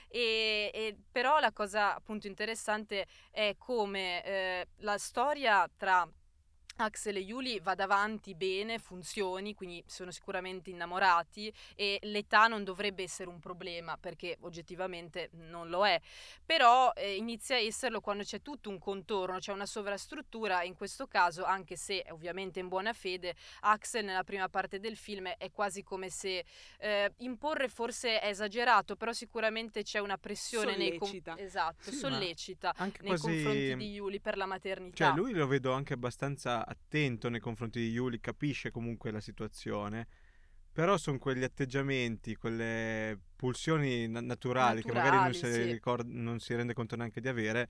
E, 0.08 0.70
e 0.72 0.96
però 1.10 1.38
la 1.38 1.52
cosa 1.52 1.94
appunto 1.94 2.26
interessante 2.26 3.06
è 3.30 3.54
come 3.58 4.24
eh, 4.24 4.68
la 4.78 4.98
storia 4.98 5.68
tra 5.76 6.08
Axel 6.76 7.16
e 7.16 7.20
Yuli 7.20 7.58
vada 7.60 7.84
avanti 7.84 8.34
bene, 8.34 8.78
funzioni, 8.78 9.54
quindi 9.54 9.82
sono 9.86 10.10
sicuramente 10.10 10.70
innamorati 10.70 11.52
e 11.74 11.98
l'età 12.02 12.46
non 12.46 12.64
dovrebbe 12.64 13.02
essere 13.02 13.28
un 13.30 13.38
problema 13.38 13.96
perché 13.96 14.36
oggettivamente 14.40 15.30
non 15.32 15.68
lo 15.68 15.86
è, 15.86 15.98
però 16.44 16.92
eh, 16.94 17.16
inizia 17.16 17.56
a 17.56 17.60
esserlo 17.60 18.00
quando 18.00 18.24
c'è 18.24 18.42
tutto 18.42 18.68
un 18.68 18.78
contorno, 18.78 19.38
c'è 19.38 19.52
una 19.52 19.66
sovrastruttura 19.66 20.60
e 20.60 20.66
in 20.66 20.74
questo 20.74 21.06
caso, 21.06 21.44
anche 21.44 21.76
se 21.76 22.04
ovviamente 22.10 22.60
in 22.60 22.68
buona 22.68 22.92
fede, 22.92 23.34
Axel 23.60 24.04
nella 24.04 24.24
prima 24.24 24.48
parte 24.48 24.78
del 24.78 24.96
film 24.96 25.28
è 25.28 25.50
quasi 25.50 25.82
come 25.82 26.10
se 26.10 26.44
eh, 26.78 27.12
imporre 27.18 27.68
forse 27.68 28.20
è 28.20 28.28
esagerato, 28.28 28.96
però 28.96 29.12
sicuramente 29.12 29.82
c'è 29.82 29.98
una 29.98 30.18
pressione 30.18 30.76
nei 30.76 30.98
con- 30.98 31.08
Sollecita. 31.08 31.38
esatto, 31.38 31.90
Sì, 31.90 31.96
sollecita 31.96 32.74
nei 32.78 32.92
confronti 33.18 33.42
quasi... 33.42 33.76
di 33.76 33.92
Yuli 33.92 34.20
per 34.20 34.36
la 34.36 34.46
maternità. 34.46 35.06
Cioè 35.06 35.14
lui 35.14 35.32
lo 35.32 35.46
vedo 35.46 35.72
anche 35.72 35.94
abbastanza 35.94 36.65
attento 36.66 37.28
nei 37.28 37.40
confronti 37.40 37.80
di 37.80 37.90
Yuli, 37.90 38.20
capisce 38.20 38.70
comunque 38.70 39.10
la 39.10 39.20
situazione, 39.20 40.06
però 40.72 40.96
sono 40.96 41.18
quegli 41.18 41.42
atteggiamenti, 41.42 42.36
quelle 42.36 43.18
pulsioni 43.34 44.06
na- 44.08 44.20
naturali, 44.20 44.82
che 44.82 44.92
magari 44.92 45.16
non 45.16 45.32
si, 45.34 45.42
Naturali, 45.42 45.64
sì. 45.66 45.72
ricord- 45.72 46.08
non 46.08 46.38
si 46.38 46.54
rende 46.54 46.74
conto 46.74 46.96
neanche 46.96 47.20
di 47.20 47.28
avere, 47.28 47.68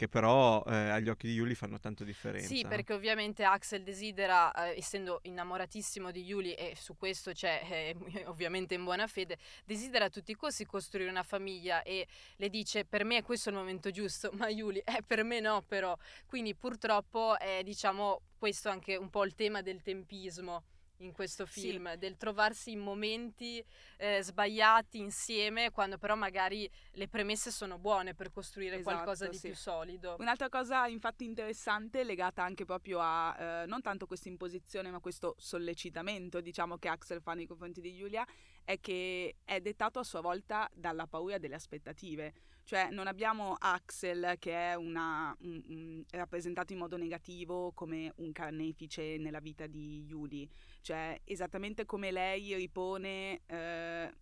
che 0.00 0.08
però 0.08 0.64
eh, 0.64 0.74
agli 0.88 1.10
occhi 1.10 1.26
di 1.26 1.34
Yuli 1.34 1.54
fanno 1.54 1.78
tanto 1.78 2.04
differenza. 2.04 2.46
Sì, 2.46 2.64
perché 2.66 2.94
ovviamente 2.94 3.44
Axel 3.44 3.82
desidera, 3.82 4.50
eh, 4.52 4.78
essendo 4.78 5.20
innamoratissimo 5.24 6.10
di 6.10 6.22
Yuli, 6.24 6.54
e 6.54 6.74
su 6.74 6.96
questo 6.96 7.32
c'è 7.32 7.60
eh, 7.68 8.24
ovviamente 8.24 8.72
in 8.72 8.82
buona 8.82 9.06
fede, 9.06 9.36
desidera 9.66 10.06
a 10.06 10.08
tutti 10.08 10.30
i 10.30 10.36
costi 10.36 10.64
costruire 10.64 11.10
una 11.10 11.22
famiglia 11.22 11.82
e 11.82 12.06
le 12.36 12.48
dice 12.48 12.86
per 12.86 13.04
me 13.04 13.22
questo 13.22 13.50
è 13.50 13.52
il 13.52 13.58
momento 13.58 13.90
giusto, 13.90 14.30
ma 14.40 14.48
Yuli, 14.48 14.78
eh, 14.78 15.02
per 15.06 15.22
me 15.22 15.38
no 15.40 15.60
però. 15.60 15.94
Quindi 16.24 16.54
purtroppo 16.54 17.38
è 17.38 17.60
diciamo 17.62 18.22
questo 18.38 18.70
anche 18.70 18.96
un 18.96 19.10
po' 19.10 19.26
il 19.26 19.34
tema 19.34 19.60
del 19.60 19.82
tempismo 19.82 20.62
in 21.00 21.12
questo 21.12 21.46
Sì. 21.46 21.60
film, 21.60 21.94
del 21.94 22.16
trovarsi 22.16 22.72
in 22.72 22.80
momenti 22.80 23.64
eh, 23.96 24.22
sbagliati 24.22 24.98
insieme, 24.98 25.70
quando 25.70 25.98
però 25.98 26.14
magari 26.14 26.70
le 26.92 27.08
premesse 27.08 27.50
sono 27.50 27.78
buone 27.78 28.14
per 28.14 28.30
costruire 28.30 28.76
Esatto, 28.76 28.94
qualcosa 28.94 29.28
di 29.28 29.36
sì. 29.36 29.48
più 29.48 29.56
solido. 29.56 30.16
Un'altra 30.18 30.48
cosa 30.48 30.86
infatti 30.86 31.24
interessante 31.24 32.04
legata 32.04 32.42
anche 32.42 32.64
proprio 32.64 32.98
a 33.00 33.62
eh, 33.62 33.66
non 33.66 33.80
tanto 33.82 34.06
questa 34.06 34.28
imposizione 34.28 34.90
ma 34.90 35.00
questo 35.00 35.34
sollecitamento 35.38 36.40
diciamo 36.40 36.76
che 36.78 36.88
Axel 36.88 37.20
fa 37.20 37.34
nei 37.34 37.46
confronti 37.46 37.80
di 37.80 37.94
Giulia 37.94 38.26
è 38.70 38.80
che 38.80 39.36
è 39.44 39.60
dettato 39.60 39.98
a 39.98 40.04
sua 40.04 40.20
volta 40.20 40.68
dalla 40.72 41.06
paura 41.06 41.38
delle 41.38 41.56
aspettative. 41.56 42.32
Cioè 42.62 42.90
non 42.90 43.08
abbiamo 43.08 43.56
Axel 43.58 44.36
che 44.38 44.52
è 44.52 44.74
una, 44.74 45.34
un- 45.40 45.62
un- 45.66 46.04
rappresentato 46.10 46.72
in 46.72 46.78
modo 46.78 46.96
negativo 46.96 47.72
come 47.72 48.12
un 48.16 48.30
carnefice 48.30 49.16
nella 49.16 49.40
vita 49.40 49.66
di 49.66 50.04
Yuli, 50.04 50.48
cioè 50.80 51.18
esattamente 51.24 51.84
come 51.84 52.12
lei 52.12 52.54
ripone 52.54 53.40
eh, 53.46 54.12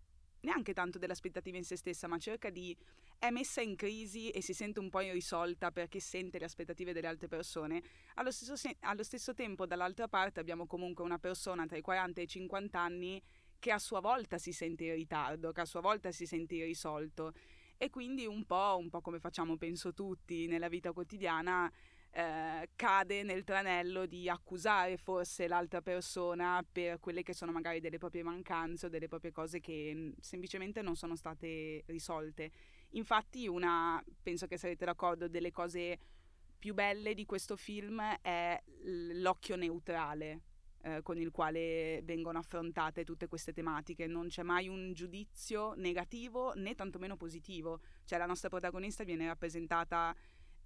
neanche 0.41 0.73
tanto 0.73 0.97
delle 0.97 1.13
aspettative 1.13 1.57
in 1.57 1.63
se 1.65 1.75
stessa 1.75 2.07
ma 2.07 2.17
cerca 2.17 2.49
di 2.49 2.75
è 3.19 3.29
messa 3.31 3.59
in 3.61 3.75
crisi 3.75 4.29
e 4.29 4.41
si 4.41 4.53
sente 4.53 4.79
un 4.79 4.89
po' 4.89 5.01
irrisolta 5.01 5.71
perché 5.71 5.99
sente 5.99 6.39
le 6.39 6.45
aspettative 6.45 6.93
delle 6.93 7.07
altre 7.07 7.27
persone, 7.27 7.83
allo 8.15 8.31
stesso, 8.31 8.55
se- 8.55 8.77
allo 8.79 9.03
stesso 9.03 9.33
tempo 9.33 9.65
dall'altra 9.65 10.07
parte 10.07 10.39
abbiamo 10.39 10.65
comunque 10.65 11.03
una 11.03 11.19
persona 11.19 11.65
tra 11.65 11.75
i 11.77 11.81
40 11.81 12.21
e 12.21 12.23
i 12.23 12.27
50 12.27 12.79
anni 12.79 13.21
che 13.59 13.71
a 13.71 13.79
sua 13.79 13.99
volta 13.99 14.37
si 14.37 14.51
sente 14.51 14.85
in 14.85 14.95
ritardo, 14.95 15.51
che 15.51 15.61
a 15.61 15.65
sua 15.65 15.81
volta 15.81 16.11
si 16.11 16.25
sente 16.25 16.55
irrisolto 16.55 17.33
e 17.77 17.89
quindi 17.89 18.25
un 18.25 18.45
po', 18.45 18.77
un 18.77 18.89
po' 18.89 19.01
come 19.01 19.19
facciamo 19.19 19.55
penso 19.57 19.93
tutti 19.93 20.47
nella 20.47 20.67
vita 20.67 20.91
quotidiana, 20.91 21.71
eh, 22.11 22.69
cade 22.75 23.23
nel 23.23 23.43
tranello 23.43 24.05
di 24.05 24.27
accusare 24.27 24.97
forse 24.97 25.47
l'altra 25.47 25.81
persona 25.81 26.65
per 26.69 26.99
quelle 26.99 27.21
che 27.23 27.33
sono 27.33 27.51
magari 27.51 27.79
delle 27.79 27.97
proprie 27.97 28.23
mancanze 28.23 28.87
o 28.87 28.89
delle 28.89 29.07
proprie 29.07 29.31
cose 29.31 29.59
che 29.59 29.93
mh, 29.93 30.13
semplicemente 30.19 30.81
non 30.81 30.95
sono 30.95 31.15
state 31.15 31.83
risolte. 31.85 32.51
Infatti 32.91 33.47
una, 33.47 34.03
penso 34.21 34.47
che 34.47 34.57
sarete 34.57 34.85
d'accordo, 34.85 35.27
delle 35.27 35.51
cose 35.51 35.99
più 36.57 36.73
belle 36.73 37.13
di 37.13 37.25
questo 37.25 37.55
film 37.55 38.01
è 38.21 38.61
l'occhio 38.83 39.55
neutrale 39.55 40.41
eh, 40.81 41.01
con 41.01 41.17
il 41.17 41.31
quale 41.31 42.01
vengono 42.03 42.39
affrontate 42.39 43.03
tutte 43.03 43.27
queste 43.27 43.53
tematiche. 43.53 44.07
Non 44.07 44.27
c'è 44.27 44.43
mai 44.43 44.67
un 44.67 44.93
giudizio 44.93 45.73
negativo 45.75 46.53
né 46.53 46.75
tantomeno 46.75 47.17
positivo. 47.17 47.79
Cioè 48.05 48.17
la 48.17 48.25
nostra 48.25 48.49
protagonista 48.49 49.03
viene 49.03 49.27
rappresentata 49.27 50.15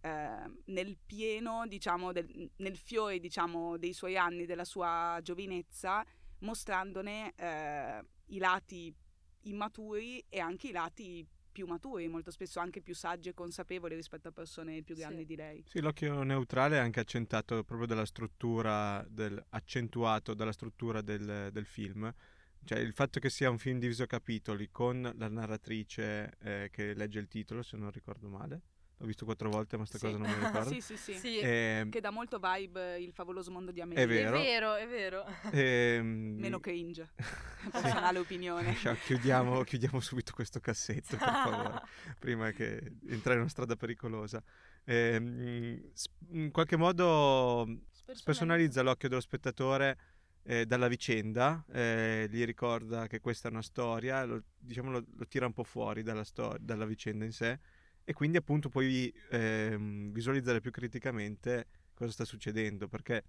eh, 0.02 0.52
nel 0.66 0.98
pieno, 1.06 1.66
diciamo, 1.68 2.12
del- 2.12 2.50
nel 2.58 2.78
fiore, 2.78 3.20
diciamo, 3.20 3.78
dei 3.78 3.94
suoi 3.94 4.18
anni, 4.18 4.46
della 4.46 4.66
sua 4.66 5.20
giovinezza, 5.22 6.06
mostrandone 6.40 7.34
eh, 7.36 8.06
i 8.28 8.38
lati 8.38 8.94
immaturi 9.44 10.24
e 10.30 10.40
anche 10.40 10.68
i 10.68 10.72
lati 10.72 11.26
più 11.54 11.66
maturi, 11.68 12.10
molto 12.10 12.32
spesso 12.32 12.60
anche 12.60 12.82
più 12.82 12.94
saggi 12.94 13.30
e 13.30 13.34
consapevoli 13.34 13.96
rispetto 13.96 14.28
a 14.28 14.32
persone 14.34 14.82
più 14.82 14.96
Sì. 14.96 15.02
grandi 15.02 15.26
di 15.26 15.36
lei. 15.38 15.64
Sì, 15.66 15.80
l'occhio 15.80 16.24
neutrale 16.24 16.76
è 16.76 16.80
anche 16.80 17.00
accentato 17.00 17.64
proprio 17.64 17.88
dalla 17.88 18.06
struttura, 18.06 19.06
del, 19.08 19.42
accentuato 19.52 20.34
dalla 20.34 20.52
struttura 20.52 21.00
del, 21.02 21.50
del 21.54 21.66
film. 21.66 22.14
Cioè 22.66 22.80
il 22.80 22.94
fatto 22.94 23.20
che 23.20 23.30
sia 23.30 23.50
un 23.50 23.58
film 23.58 23.78
diviso 23.80 24.04
a 24.04 24.08
capitoli 24.08 24.70
con 24.72 25.10
la 25.18 25.28
narratrice 25.30 26.38
eh, 26.40 26.70
che 26.72 26.94
legge 26.94 27.20
il 27.20 27.28
titolo, 27.28 27.62
se 27.62 27.78
non 27.78 27.92
ricordo 27.92 28.28
male. 28.28 28.62
L'ho 29.04 29.10
visto 29.10 29.26
quattro 29.26 29.50
volte, 29.50 29.76
ma 29.76 29.86
sta 29.86 29.98
Sì. 29.98 30.06
cosa 30.06 30.18
non 30.18 30.30
mi 30.30 30.46
ricordo. 30.46 30.70
sì, 30.72 30.80
sì, 30.80 30.96
sì. 30.96 31.14
Sì, 31.16 31.40
Ehm, 31.40 31.90
Che 31.90 32.00
dà 32.00 32.10
molto 32.10 32.40
vibe 32.40 32.98
il 33.02 33.12
favoloso 33.12 33.52
mondo 33.52 33.72
di 33.74 33.82
Amelie. 33.82 34.02
È 34.02 34.08
vero. 34.08 34.38
È 34.38 34.42
vero, 34.42 34.76
è 34.76 34.88
vero. 34.88 35.26
ehm, 35.52 36.38
Meno 36.40 36.62
cringe. 36.62 37.12
sì. 37.18 37.70
Personale 37.70 38.20
opinione. 38.20 38.64
Lascia- 38.68 38.96
chiudiamo, 38.96 39.62
chiudiamo 39.64 40.00
subito 40.00 40.32
questo 40.32 40.62
cassetto, 40.62 41.18
per 41.18 41.28
favore, 41.28 41.82
prima 42.18 42.52
che 42.52 42.94
entrare 43.10 43.34
in 43.36 43.42
una 43.42 43.50
strada 43.50 43.76
pericolosa. 43.76 44.42
S- 44.86 46.08
in 46.30 46.50
qualche 46.52 46.78
modo 46.78 47.68
spersonalizza 48.10 48.82
l'occhio 48.84 49.10
dello 49.10 49.20
spettatore 49.22 49.98
eh, 50.44 50.66
dalla 50.66 50.88
vicenda, 50.88 51.66
eh, 51.74 52.28
gli 52.32 52.46
ricorda 52.46 53.08
che 53.08 53.20
questa 53.20 53.50
è 53.50 53.52
una 53.52 53.62
storia, 53.62 54.24
lo, 54.24 54.44
diciamo 54.58 54.92
lo, 54.92 55.04
lo 55.14 55.28
tira 55.28 55.46
un 55.46 55.54
po' 55.54 55.64
fuori 55.66 56.04
dalla, 56.04 56.24
sto- 56.24 56.56
dalla 56.58 56.86
vicenda 56.86 57.26
in 57.26 57.34
sé 57.34 57.60
e 58.04 58.14
quindi 58.14 58.38
appunto 58.38 58.70
puoi 58.70 59.14
ehm, 59.30 60.12
visualizzare 60.12 60.60
più 60.60 60.72
criticamente 60.72 61.68
cosa 61.94 62.12
sta 62.12 62.26
succedendo 62.26 62.88
perché 62.88 63.24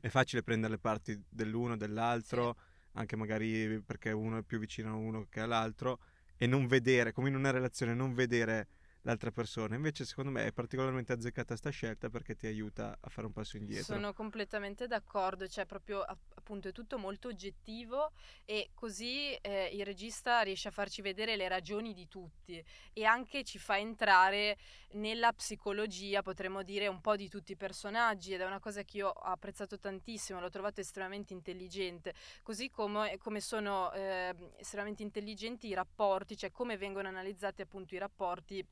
è 0.00 0.08
facile 0.08 0.42
prendere 0.42 0.74
le 0.74 0.78
parti 0.78 1.20
dell'uno, 1.28 1.76
dell'altro, 1.76 2.56
anche 2.92 3.16
magari 3.16 3.80
perché 3.84 4.10
uno 4.10 4.38
è 4.38 4.42
più 4.42 4.58
vicino 4.58 4.90
a 4.90 4.96
uno 4.96 5.26
che 5.28 5.40
all'altro 5.40 6.00
e 6.36 6.46
non 6.46 6.66
vedere, 6.66 7.12
come 7.12 7.28
in 7.28 7.36
una 7.36 7.50
relazione, 7.50 7.94
non 7.94 8.14
vedere 8.14 8.68
l'altra 9.02 9.30
persona. 9.30 9.74
Invece, 9.74 10.04
secondo 10.04 10.30
me, 10.30 10.46
è 10.46 10.52
particolarmente 10.52 11.12
azzeccata 11.12 11.56
sta 11.56 11.70
scelta 11.70 12.08
perché 12.08 12.34
ti 12.34 12.46
aiuta 12.46 12.96
a 13.00 13.08
fare 13.08 13.26
un 13.26 13.32
passo 13.32 13.56
indietro. 13.56 13.94
Sono 13.94 14.12
completamente 14.12 14.86
d'accordo, 14.86 15.46
cioè 15.48 15.66
proprio 15.66 16.02
appunto 16.02 16.68
è 16.68 16.72
tutto 16.72 16.98
molto 16.98 17.28
oggettivo 17.28 18.12
e 18.44 18.70
così 18.74 19.32
eh, 19.34 19.70
il 19.72 19.84
regista 19.84 20.40
riesce 20.40 20.68
a 20.68 20.72
farci 20.72 21.02
vedere 21.02 21.36
le 21.36 21.48
ragioni 21.48 21.92
di 21.92 22.08
tutti 22.08 22.62
e 22.92 23.04
anche 23.04 23.44
ci 23.44 23.58
fa 23.58 23.78
entrare 23.78 24.56
nella 24.92 25.32
psicologia, 25.32 26.22
potremmo 26.22 26.62
dire, 26.62 26.86
un 26.86 27.00
po' 27.00 27.16
di 27.16 27.28
tutti 27.28 27.52
i 27.52 27.56
personaggi 27.56 28.34
ed 28.34 28.40
è 28.40 28.46
una 28.46 28.60
cosa 28.60 28.82
che 28.82 28.98
io 28.98 29.08
ho 29.08 29.20
apprezzato 29.20 29.78
tantissimo, 29.78 30.40
l'ho 30.40 30.50
trovato 30.50 30.80
estremamente 30.80 31.32
intelligente, 31.32 32.14
così 32.42 32.70
come, 32.70 33.16
come 33.18 33.40
sono 33.40 33.92
eh, 33.92 34.34
estremamente 34.56 35.02
intelligenti 35.02 35.68
i 35.68 35.74
rapporti, 35.74 36.36
cioè 36.36 36.50
come 36.50 36.76
vengono 36.76 37.08
analizzati 37.08 37.62
appunto 37.62 37.94
i 37.94 37.98
rapporti 37.98 38.66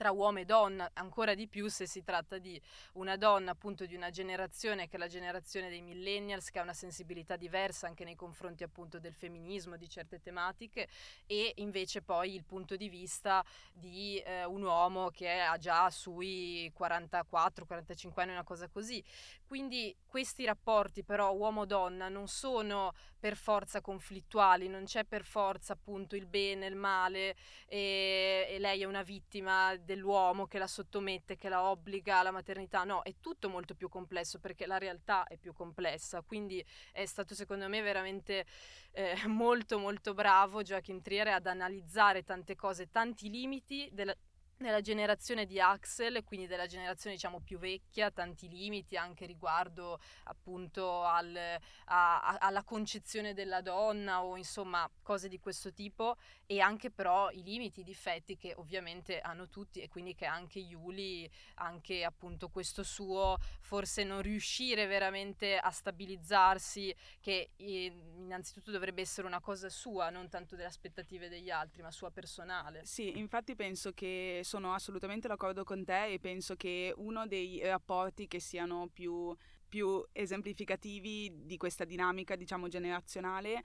tra 0.00 0.12
uomo 0.12 0.38
e 0.38 0.46
donna, 0.46 0.88
ancora 0.94 1.34
di 1.34 1.46
più 1.46 1.68
se 1.68 1.86
si 1.86 2.02
tratta 2.02 2.38
di 2.38 2.58
una 2.94 3.18
donna 3.18 3.50
appunto 3.50 3.84
di 3.84 3.94
una 3.94 4.08
generazione 4.08 4.88
che 4.88 4.96
è 4.96 4.98
la 4.98 5.08
generazione 5.08 5.68
dei 5.68 5.82
millennials, 5.82 6.48
che 6.48 6.58
ha 6.58 6.62
una 6.62 6.72
sensibilità 6.72 7.36
diversa 7.36 7.86
anche 7.86 8.04
nei 8.04 8.14
confronti 8.14 8.62
appunto 8.62 8.98
del 8.98 9.12
femminismo, 9.12 9.76
di 9.76 9.86
certe 9.90 10.18
tematiche, 10.22 10.88
e 11.26 11.52
invece 11.56 12.00
poi 12.00 12.34
il 12.34 12.44
punto 12.44 12.76
di 12.76 12.88
vista 12.88 13.44
di 13.74 14.16
eh, 14.20 14.46
un 14.46 14.62
uomo 14.62 15.10
che 15.10 15.38
ha 15.38 15.58
già 15.58 15.90
sui 15.90 16.72
44-45 16.78 18.20
anni, 18.22 18.32
una 18.32 18.42
cosa 18.42 18.68
così. 18.68 19.04
Quindi 19.46 19.94
questi 20.06 20.46
rapporti 20.46 21.04
però 21.04 21.32
uomo-donna 21.32 22.08
non 22.08 22.26
sono 22.26 22.94
per 23.20 23.36
forza 23.36 23.82
conflittuali, 23.82 24.66
non 24.66 24.84
c'è 24.84 25.04
per 25.04 25.24
forza 25.24 25.74
appunto 25.74 26.16
il 26.16 26.26
bene, 26.26 26.66
il 26.66 26.74
male 26.74 27.36
e, 27.68 28.46
e 28.48 28.58
lei 28.58 28.80
è 28.80 28.86
una 28.86 29.02
vittima 29.02 29.76
dell'uomo 29.76 30.46
che 30.46 30.58
la 30.58 30.66
sottomette, 30.66 31.36
che 31.36 31.50
la 31.50 31.62
obbliga 31.62 32.18
alla 32.18 32.30
maternità, 32.30 32.82
no, 32.84 33.02
è 33.02 33.14
tutto 33.20 33.50
molto 33.50 33.74
più 33.74 33.90
complesso 33.90 34.38
perché 34.38 34.66
la 34.66 34.78
realtà 34.78 35.24
è 35.24 35.36
più 35.36 35.52
complessa, 35.52 36.22
quindi 36.22 36.64
è 36.92 37.04
stato 37.04 37.34
secondo 37.34 37.68
me 37.68 37.82
veramente 37.82 38.46
eh, 38.92 39.14
molto 39.28 39.78
molto 39.78 40.14
bravo 40.14 40.62
Joachim 40.62 41.02
Trier 41.02 41.28
ad 41.28 41.46
analizzare 41.46 42.24
tante 42.24 42.56
cose, 42.56 42.90
tanti 42.90 43.28
limiti 43.28 43.88
della, 43.92 44.16
nella 44.60 44.80
generazione 44.80 45.46
di 45.46 45.60
Axel, 45.60 46.22
quindi 46.24 46.46
della 46.46 46.66
generazione 46.66 47.16
diciamo 47.16 47.40
più 47.40 47.58
vecchia, 47.58 48.10
tanti 48.10 48.48
limiti 48.48 48.96
anche 48.96 49.26
riguardo 49.26 50.00
appunto 50.24 51.02
al, 51.02 51.36
a, 51.36 52.20
a, 52.20 52.36
alla 52.38 52.62
concezione 52.62 53.34
della 53.34 53.60
donna 53.60 54.22
o 54.22 54.36
insomma 54.36 54.88
cose 55.02 55.28
di 55.28 55.38
questo 55.38 55.72
tipo 55.72 56.16
e 56.46 56.60
anche 56.60 56.90
però 56.90 57.30
i 57.30 57.42
limiti, 57.42 57.80
i 57.80 57.84
difetti 57.84 58.36
che 58.36 58.54
ovviamente 58.56 59.20
hanno 59.20 59.48
tutti 59.48 59.80
e 59.80 59.88
quindi 59.88 60.14
che 60.14 60.26
anche 60.26 60.58
Yuli, 60.58 61.30
anche 61.54 62.04
appunto 62.04 62.48
questo 62.48 62.82
suo 62.82 63.38
forse 63.60 64.04
non 64.04 64.22
riuscire 64.22 64.86
veramente 64.86 65.56
a 65.56 65.70
stabilizzarsi 65.70 66.94
che 67.20 67.50
innanzitutto 67.56 68.70
dovrebbe 68.70 69.00
essere 69.00 69.26
una 69.26 69.40
cosa 69.40 69.68
sua, 69.68 70.10
non 70.10 70.28
tanto 70.28 70.54
delle 70.54 70.68
aspettative 70.68 71.28
degli 71.28 71.50
altri, 71.50 71.82
ma 71.82 71.90
sua 71.90 72.10
personale. 72.10 72.84
Sì, 72.84 73.18
infatti 73.18 73.54
penso 73.54 73.92
che 73.92 74.42
sono 74.50 74.74
assolutamente 74.74 75.28
d'accordo 75.28 75.62
con 75.62 75.84
te 75.84 76.06
e 76.06 76.18
penso 76.18 76.56
che 76.56 76.92
uno 76.96 77.24
dei 77.28 77.60
rapporti 77.62 78.26
che 78.26 78.40
siano 78.40 78.88
più, 78.92 79.32
più 79.68 80.04
esemplificativi 80.10 81.44
di 81.44 81.56
questa 81.56 81.84
dinamica, 81.84 82.34
diciamo, 82.34 82.66
generazionale 82.66 83.62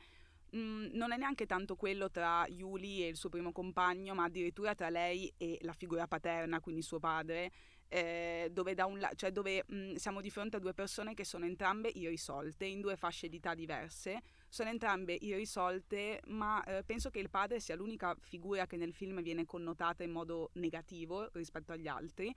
mh, 0.51 0.57
mm, 0.59 0.85
non 0.91 1.11
è 1.11 1.17
neanche 1.17 1.47
tanto 1.47 1.75
quello 1.75 2.11
tra 2.11 2.45
Yuli 2.47 3.03
e 3.03 3.07
il 3.07 3.15
suo 3.15 3.29
primo 3.29 3.51
compagno, 3.51 4.13
ma 4.13 4.25
addirittura 4.25 4.75
tra 4.75 4.89
lei 4.89 5.33
e 5.37 5.57
la 5.61 5.73
figura 5.73 6.07
paterna, 6.07 6.59
quindi 6.59 6.83
suo 6.83 6.99
padre, 6.99 7.51
eh, 7.87 8.49
dove, 8.51 8.75
la- 8.75 9.11
cioè 9.15 9.31
dove 9.31 9.63
mh, 9.65 9.75
mm, 9.75 9.95
siamo 9.95 10.21
di 10.21 10.29
fronte 10.29 10.57
a 10.57 10.59
due 10.59 10.75
persone 10.75 11.15
che 11.15 11.25
sono 11.25 11.45
entrambe 11.45 11.89
irrisolte, 11.89 12.65
in 12.65 12.79
due 12.79 12.95
fasce 12.95 13.27
di 13.27 13.37
età 13.37 13.55
diverse, 13.55 14.21
sono 14.55 14.69
entrambe 14.69 15.17
irrisolte, 15.19 16.21
ma 16.27 16.63
eh, 16.63 16.81
penso 16.85 17.09
che 17.09 17.19
il 17.19 17.29
padre 17.29 17.59
sia 17.59 17.75
l'unica 17.75 18.15
figura 18.21 18.65
che 18.65 18.77
nel 18.77 18.93
film 18.93 19.21
viene 19.21 19.43
connotata 19.43 20.03
in 20.03 20.11
modo 20.11 20.51
negativo 20.53 21.29
rispetto 21.33 21.73
agli 21.73 21.89
altri. 21.89 22.33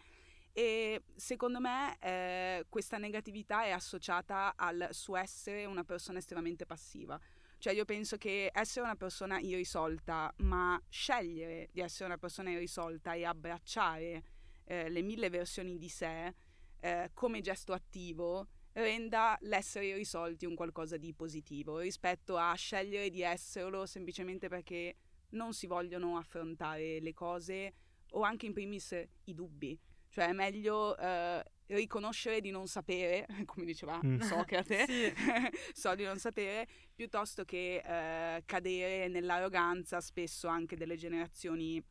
E 0.52 1.04
secondo 1.14 1.60
me 1.60 1.96
eh, 2.00 2.66
questa 2.68 2.98
negatività 2.98 3.62
è 3.62 3.70
associata 3.70 4.54
al 4.56 4.88
suo 4.90 5.14
essere 5.14 5.64
una 5.64 5.84
persona 5.84 6.18
estremamente 6.18 6.66
passiva. 6.66 7.16
Cioè 7.56 7.72
io 7.72 7.84
penso 7.84 8.16
che 8.16 8.50
essere 8.52 8.84
una 8.84 8.96
persona 8.96 9.38
irrisolta, 9.38 10.34
ma 10.38 10.80
scegliere 10.88 11.68
di 11.70 11.80
essere 11.80 12.06
una 12.06 12.18
persona 12.18 12.50
irrisolta 12.50 13.12
e 13.12 13.24
abbracciare 13.26 14.24
eh, 14.64 14.88
le 14.88 15.02
mille 15.02 15.30
versioni 15.30 15.78
di 15.78 15.88
sé 15.88 16.34
eh, 16.80 17.10
come 17.14 17.40
gesto 17.42 17.72
attivo 17.72 18.48
renda 18.78 19.36
l'essere 19.42 19.86
irrisolti 19.86 20.46
un 20.46 20.54
qualcosa 20.54 20.96
di 20.96 21.12
positivo 21.12 21.78
rispetto 21.78 22.36
a 22.36 22.54
scegliere 22.54 23.10
di 23.10 23.22
esserlo 23.22 23.86
semplicemente 23.86 24.48
perché 24.48 24.96
non 25.30 25.52
si 25.52 25.66
vogliono 25.66 26.16
affrontare 26.16 27.00
le 27.00 27.12
cose 27.12 27.74
o 28.12 28.22
anche 28.22 28.46
in 28.46 28.52
primis 28.52 28.94
i 29.24 29.34
dubbi. 29.34 29.78
Cioè 30.10 30.28
è 30.28 30.32
meglio 30.32 30.96
eh, 30.96 31.44
riconoscere 31.66 32.40
di 32.40 32.50
non 32.50 32.66
sapere, 32.66 33.26
come 33.44 33.64
diceva 33.66 34.00
mm. 34.02 34.20
Socrate, 34.22 35.14
so 35.72 35.94
di 35.94 36.04
non 36.04 36.18
sapere, 36.18 36.66
piuttosto 36.94 37.44
che 37.44 37.82
eh, 37.84 38.42
cadere 38.46 39.08
nell'arroganza 39.08 40.00
spesso 40.00 40.48
anche 40.48 40.76
delle 40.76 40.96
generazioni, 40.96 41.82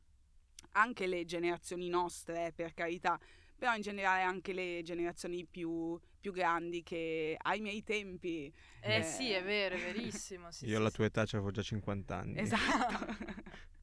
anche 0.71 1.05
le 1.05 1.25
generazioni 1.25 1.89
nostre, 1.89 2.53
per 2.55 2.73
carità, 2.73 3.19
però 3.57 3.75
in 3.75 3.81
generale 3.81 4.21
anche 4.21 4.53
le 4.53 4.81
generazioni 4.83 5.45
più, 5.45 5.99
più 6.27 6.33
grandi 6.33 6.83
che 6.83 7.37
ai 7.41 7.61
miei 7.61 7.83
tempi... 7.83 8.53
Eh, 8.81 8.97
eh 8.97 9.03
sì, 9.03 9.31
è 9.31 9.41
vero, 9.43 9.75
è 9.75 9.79
verissimo. 9.79 10.51
Sì, 10.51 10.65
Io 10.67 10.71
sì, 10.71 10.75
alla 10.75 10.89
sì. 10.89 10.95
tua 10.95 11.05
età 11.05 11.21
avevo 11.21 11.51
già 11.51 11.61
50 11.61 12.15
anni. 12.17 12.39
Esatto. 12.39 13.15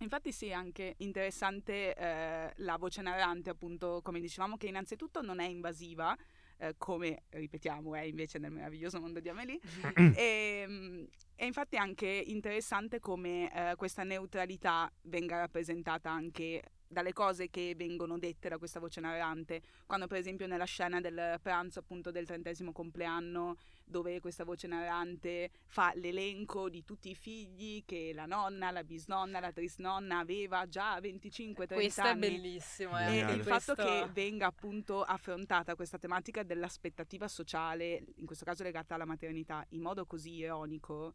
Infatti 0.00 0.32
sì, 0.32 0.52
anche 0.52 0.96
interessante 0.98 1.94
eh, 1.94 2.52
la 2.56 2.76
voce 2.76 3.00
narrante, 3.00 3.48
appunto, 3.48 4.00
come 4.02 4.20
dicevamo, 4.20 4.58
che 4.58 4.66
innanzitutto 4.66 5.22
non 5.22 5.40
è 5.40 5.46
invasiva, 5.46 6.14
eh, 6.58 6.74
come 6.76 7.22
ripetiamo 7.30 7.94
è 7.94 8.02
invece 8.02 8.38
nel 8.38 8.50
meraviglioso 8.50 9.00
mondo 9.00 9.20
di 9.20 9.30
Amelie. 9.30 9.60
e, 9.94 10.12
ehm, 10.68 11.08
e, 11.34 11.46
infatti 11.46 11.76
è 11.76 11.78
anche 11.78 12.06
interessante 12.26 12.98
come 13.00 13.50
eh, 13.50 13.76
questa 13.76 14.02
neutralità 14.02 14.92
venga 15.04 15.38
rappresentata 15.38 16.10
anche 16.10 16.62
dalle 16.94 17.12
cose 17.12 17.50
che 17.50 17.74
vengono 17.76 18.16
dette 18.16 18.48
da 18.48 18.56
questa 18.56 18.80
voce 18.80 19.00
narrante, 19.00 19.60
quando 19.84 20.06
per 20.06 20.16
esempio 20.16 20.46
nella 20.46 20.64
scena 20.64 21.00
del 21.00 21.38
pranzo 21.42 21.80
appunto 21.80 22.10
del 22.10 22.24
trentesimo 22.24 22.72
compleanno 22.72 23.56
dove 23.84 24.20
questa 24.20 24.44
voce 24.44 24.66
narrante 24.66 25.50
fa 25.66 25.92
l'elenco 25.96 26.70
di 26.70 26.84
tutti 26.84 27.10
i 27.10 27.14
figli 27.14 27.84
che 27.84 28.12
la 28.14 28.24
nonna, 28.24 28.70
la 28.70 28.82
bisnonna, 28.82 29.40
la 29.40 29.52
trisnonna 29.52 30.20
aveva 30.20 30.66
già 30.66 30.94
a 30.94 31.00
25-30 31.00 31.72
anni. 31.72 31.74
Questo 31.74 32.02
è 32.02 32.14
bellissimo. 32.16 32.98
Eh. 32.98 33.18
E 33.18 33.32
il 33.32 33.42
fatto 33.42 33.74
che 33.74 34.08
venga 34.12 34.46
appunto 34.46 35.02
affrontata 35.02 35.74
questa 35.74 35.98
tematica 35.98 36.42
dell'aspettativa 36.42 37.28
sociale, 37.28 38.04
in 38.16 38.26
questo 38.26 38.44
caso 38.44 38.62
legata 38.62 38.94
alla 38.94 39.04
maternità, 39.04 39.66
in 39.70 39.82
modo 39.82 40.06
così 40.06 40.34
ironico, 40.36 41.12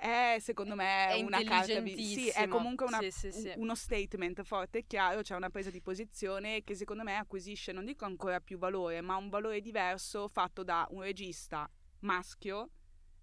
è 0.00 0.38
secondo 0.40 0.74
me 0.74 1.08
è 1.08 1.20
una 1.20 1.42
carta 1.44 1.84
sì, 1.84 2.28
è 2.28 2.48
comunque 2.48 2.86
una, 2.86 2.98
sì, 3.10 3.30
sì. 3.30 3.52
uno 3.56 3.74
statement 3.74 4.42
forte 4.42 4.78
e 4.78 4.86
chiaro, 4.86 5.18
c'è 5.18 5.24
cioè 5.24 5.36
una 5.36 5.50
presa 5.50 5.70
di 5.70 5.82
posizione 5.82 6.64
che 6.64 6.74
secondo 6.74 7.02
me 7.02 7.16
acquisisce, 7.16 7.72
non 7.72 7.84
dico 7.84 8.06
ancora 8.06 8.40
più 8.40 8.56
valore, 8.56 9.02
ma 9.02 9.16
un 9.16 9.28
valore 9.28 9.60
diverso 9.60 10.26
fatto 10.26 10.64
da 10.64 10.86
un 10.90 11.02
regista 11.02 11.70
maschio 12.00 12.70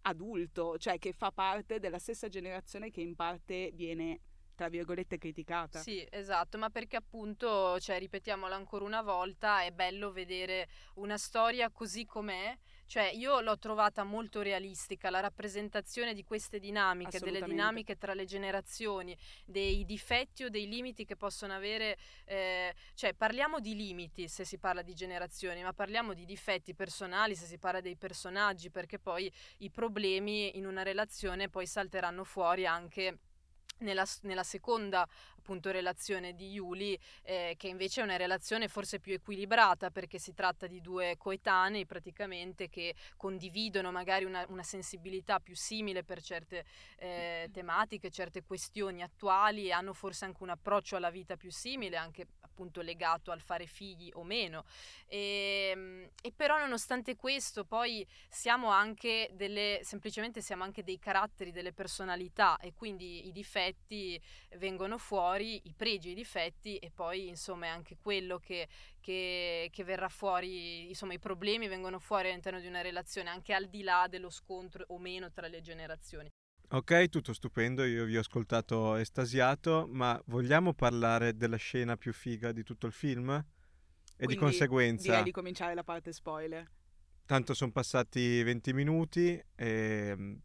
adulto, 0.02 0.78
cioè 0.78 1.00
che 1.00 1.14
fa 1.14 1.32
parte 1.32 1.80
della 1.80 2.00
stessa 2.00 2.28
generazione 2.28 2.92
che 2.92 3.02
in 3.02 3.16
parte 3.16 3.72
viene 3.74 4.22
tra 4.58 4.70
virgolette 4.70 5.20
criticata. 5.20 5.80
Sì, 5.80 6.06
esatto, 6.10 6.58
ma 6.58 6.70
perché 6.72 6.96
appunto, 6.96 7.80
cioè, 7.80 8.00
ripetiamolo 8.00 8.56
ancora 8.56 8.86
una 8.86 9.04
volta, 9.04 9.62
è 9.62 9.72
bello 9.72 10.12
vedere 10.12 10.68
una 10.96 11.18
storia 11.18 11.70
così 11.70 12.06
com'è 12.06 12.58
cioè 12.88 13.12
io 13.14 13.42
l'ho 13.42 13.60
trovata 13.60 14.04
molto 14.04 14.42
realistica, 14.42 15.10
la 15.10 15.20
rappresentazione 15.20 16.14
di 16.14 16.24
queste 16.24 16.58
dinamiche, 16.60 17.20
delle 17.20 17.42
dinamiche 17.42 17.98
tra 17.98 18.14
le 18.14 18.26
generazioni, 18.26 19.16
dei 19.46 19.86
difetti 19.86 20.46
o 20.46 20.50
dei 20.50 20.68
limiti 20.68 21.06
che 21.06 21.18
possono 21.18 21.54
avere, 21.54 21.98
eh, 22.26 22.74
cioè 22.96 23.14
parliamo 23.14 23.60
di 23.60 23.76
limiti 23.76 24.28
se 24.28 24.46
si 24.46 24.58
parla 24.58 24.82
di 24.82 24.96
generazioni, 24.96 25.62
ma 25.62 25.74
parliamo 25.74 26.14
di 26.14 26.26
difetti 26.26 26.74
personali 26.74 27.36
se 27.36 27.46
si 27.46 27.58
parla 27.58 27.82
dei 27.82 27.98
personaggi, 27.98 28.72
perché 28.72 29.00
poi 29.00 29.32
i 29.60 29.70
problemi 29.70 30.58
in 30.58 30.66
una 30.66 30.82
relazione 30.82 31.50
poi 31.50 31.68
salteranno 31.68 32.24
fuori 32.24 32.66
anche 32.66 33.20
nella, 33.80 34.06
nella, 34.22 34.44
seconda 34.44 35.08
appunto 35.48 35.72
relazione 35.72 36.36
di 36.36 36.52
Yuli, 36.52 37.00
eh, 37.24 37.56
che 37.58 37.70
invece 37.70 38.02
è 38.02 38.04
una 38.04 38.18
relazione 38.18 38.68
forse 38.68 39.00
più 39.00 39.14
equilibrata 39.14 39.92
perché 39.92 40.20
si 40.20 40.34
tratta 40.34 40.68
di 40.68 40.82
due 40.82 41.16
coetanei 41.18 41.86
praticamente 41.86 42.68
che 42.68 42.94
condividono 43.16 43.90
magari 43.90 44.26
una, 44.26 44.46
una 44.50 44.64
sensibilità 44.64 45.40
più 45.40 45.56
simile 45.56 46.04
per 46.04 46.22
certe 46.22 46.66
eh, 46.98 47.50
tematiche, 47.54 48.12
certe 48.12 48.44
questioni 48.44 49.02
attuali 49.02 49.68
e 49.68 49.72
hanno 49.72 49.94
forse 49.94 50.26
anche 50.26 50.44
un 50.44 50.50
approccio 50.50 50.98
alla 50.98 51.12
vita 51.12 51.38
più 51.38 51.50
simile, 51.50 51.96
anche 51.96 52.28
appunto 52.58 52.82
legato 52.82 53.30
al 53.30 53.42
fare 53.42 53.68
figli 53.68 54.10
o 54.16 54.24
meno. 54.24 54.66
E, 55.06 55.70
ehm, 55.72 56.10
e 56.22 56.34
però 56.36 56.58
nonostante 56.58 57.16
questo 57.16 57.64
poi 57.66 58.06
siamo 58.28 58.70
anche 58.70 59.30
delle, 59.34 59.80
semplicemente 59.84 60.42
siamo 60.42 60.64
anche 60.64 60.84
dei 60.84 60.98
caratteri, 60.98 61.52
delle 61.52 61.72
personalità 61.72 62.58
e 62.58 62.74
quindi 62.74 63.28
i 63.28 63.32
difetti 63.32 64.20
vengono 64.58 64.98
fuori, 64.98 65.37
i 65.46 65.74
pregi, 65.76 66.12
i 66.12 66.14
difetti 66.14 66.78
e 66.78 66.92
poi 66.92 67.28
insomma 67.28 67.68
è 67.68 67.70
anche 67.70 67.98
quello 67.98 68.40
che, 68.40 68.68
che, 69.00 69.70
che 69.72 69.84
verrà 69.84 70.10
fuori, 70.10 70.88
insomma 70.88 71.14
i 71.14 71.20
problemi 71.20 71.68
vengono 71.68 72.00
fuori 72.00 72.30
all'interno 72.30 72.60
di 72.60 72.68
una 72.68 72.82
relazione 72.82 73.30
anche 73.30 73.54
al 73.54 73.68
di 73.68 73.84
là 73.84 74.08
dello 74.10 74.30
scontro 74.30 74.84
o 74.88 74.98
meno 74.98 75.32
tra 75.32 75.48
le 75.48 75.62
generazioni. 75.62 76.30
Ok, 76.70 77.08
tutto 77.08 77.32
stupendo, 77.32 77.86
io 77.86 78.04
vi 78.04 78.18
ho 78.18 78.20
ascoltato 78.20 78.96
estasiato, 78.96 79.88
ma 79.90 80.22
vogliamo 80.26 80.74
parlare 80.74 81.38
della 81.38 81.56
scena 81.56 81.96
più 81.96 82.12
figa 82.12 82.52
di 82.52 82.64
tutto 82.64 82.88
il 82.88 82.92
film? 82.92 83.30
E 83.30 83.46
Quindi 84.18 84.34
di 84.34 84.40
conseguenza... 84.40 85.08
Direi 85.08 85.24
di 85.24 85.32
cominciare 85.32 85.74
la 85.74 85.84
parte 85.84 86.12
spoiler. 86.12 86.70
Tanto 87.26 87.54
sono 87.54 87.72
passati 87.72 88.44
20 88.44 88.74
minuti 88.74 89.42
e 89.56 90.14
mm, 90.16 90.36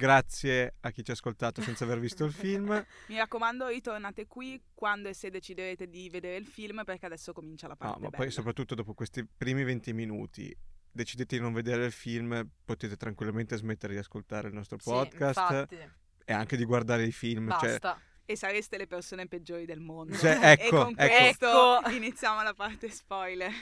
grazie 0.00 0.76
a 0.80 0.90
chi 0.90 1.04
ci 1.04 1.10
ha 1.10 1.14
ascoltato 1.14 1.60
senza 1.60 1.84
aver 1.84 2.00
visto 2.00 2.24
il 2.24 2.32
film. 2.32 2.68
Mi 3.08 3.18
raccomando, 3.18 3.68
ritornate 3.68 4.26
qui 4.26 4.60
quando 4.72 5.10
e 5.10 5.14
se 5.14 5.28
deciderete 5.28 5.88
di 5.88 6.08
vedere 6.08 6.36
il 6.36 6.46
film 6.46 6.82
perché 6.84 7.04
adesso 7.04 7.34
comincia 7.34 7.68
la 7.68 7.76
parte 7.76 7.98
No, 7.98 8.04
ma 8.04 8.08
bella. 8.08 8.22
poi 8.22 8.32
soprattutto 8.32 8.74
dopo 8.74 8.94
questi 8.94 9.24
primi 9.24 9.62
20 9.62 9.92
minuti 9.92 10.56
decidete 10.90 11.36
di 11.36 11.42
non 11.42 11.52
vedere 11.52 11.84
il 11.84 11.92
film, 11.92 12.48
potete 12.64 12.96
tranquillamente 12.96 13.56
smettere 13.56 13.92
di 13.92 13.98
ascoltare 13.98 14.48
il 14.48 14.54
nostro 14.54 14.78
podcast 14.82 15.68
sì, 15.68 15.76
e 16.24 16.32
anche 16.32 16.56
di 16.56 16.64
guardare 16.64 17.04
i 17.04 17.12
film. 17.12 17.50
Cioè 17.50 17.70
Basta. 17.72 17.92
Cioè, 17.92 18.08
e 18.24 18.36
sareste 18.36 18.78
le 18.78 18.86
persone 18.86 19.26
peggiori 19.26 19.66
del 19.66 19.80
mondo. 19.80 20.16
Cioè, 20.16 20.38
e 20.42 20.52
ecco, 20.52 20.84
con 20.84 20.94
ecco. 20.96 21.14
questo 21.14 21.78
Ecco. 21.80 21.90
iniziamo 21.90 22.42
la 22.42 22.54
parte 22.54 22.88
spoiler. 22.88 23.52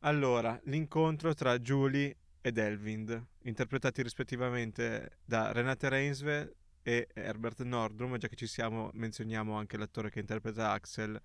Allora, 0.00 0.58
l'incontro 0.64 1.34
tra 1.34 1.58
Julie 1.58 2.16
ed 2.40 2.58
Elvind, 2.58 3.26
interpretati 3.42 4.02
rispettivamente 4.02 5.18
da 5.24 5.52
Renate 5.52 5.88
Reinsve 5.88 6.56
e 6.82 7.08
Herbert 7.12 7.62
Nordrum, 7.62 8.16
già 8.16 8.28
che 8.28 8.36
ci 8.36 8.46
siamo 8.46 8.90
menzioniamo 8.94 9.54
anche 9.56 9.76
l'attore 9.76 10.10
che 10.10 10.20
interpreta 10.20 10.70
Axel, 10.70 11.20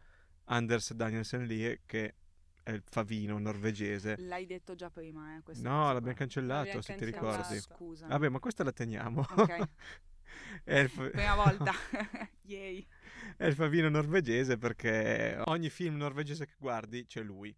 Anders 0.45 0.93
Danielsen 0.93 1.43
Lie, 1.45 1.82
che 1.86 2.15
è 2.62 2.71
il 2.71 2.84
favino 2.84 3.38
norvegese. 3.38 4.15
L'hai 4.17 4.45
detto 4.45 4.75
già 4.75 4.89
prima, 4.89 5.36
eh? 5.36 5.41
No, 5.62 5.93
l'abbiamo 5.93 6.17
cancellato, 6.17 6.58
L'abbiamo 6.63 6.82
se 6.82 6.95
ti 6.95 7.06
ricordi. 7.06 7.60
Scusa. 7.60 8.08
Vabbè, 8.08 8.30
ma 8.30 8.39
questa 8.39 8.63
la 8.63 8.71
teniamo. 8.71 9.25
Ok, 9.36 9.69
è, 10.65 10.80
il 10.80 10.89
fa- 10.89 11.10
prima 11.10 11.36
volta. 11.36 11.73
Yay. 12.41 12.86
è 13.38 13.45
il 13.45 13.54
favino 13.54 13.88
norvegese 13.89 14.58
perché 14.58 15.39
ogni 15.45 15.69
film 15.69 15.95
norvegese 15.95 16.45
che 16.45 16.56
guardi 16.58 17.06
c'è 17.06 17.21
lui. 17.21 17.56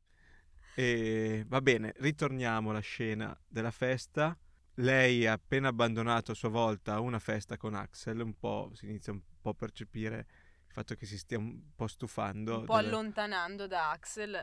E 0.79 1.43
va 1.47 1.59
bene, 1.59 1.91
ritorniamo 1.97 2.69
alla 2.69 2.81
scena 2.81 3.35
della 3.47 3.71
festa. 3.71 4.37
Lei 4.75 5.25
ha 5.25 5.31
appena 5.33 5.69
abbandonato 5.69 6.33
a 6.33 6.35
sua 6.35 6.49
volta 6.49 6.99
una 6.99 7.17
festa 7.17 7.57
con 7.57 7.73
Axel, 7.73 8.19
un 8.19 8.37
po' 8.37 8.69
si 8.75 8.85
inizia 8.85 9.11
un 9.11 9.21
po' 9.41 9.49
a 9.49 9.53
percepire 9.55 10.27
il 10.67 10.73
fatto 10.73 10.93
che 10.93 11.07
si 11.07 11.17
stia 11.17 11.39
un 11.39 11.73
po' 11.75 11.87
stufando. 11.87 12.59
Un 12.59 12.65
po' 12.65 12.75
delle- 12.75 12.89
allontanando 12.89 13.65
da 13.65 13.89
Axel. 13.89 14.35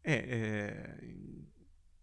E 0.00 0.12
eh, 0.12 1.46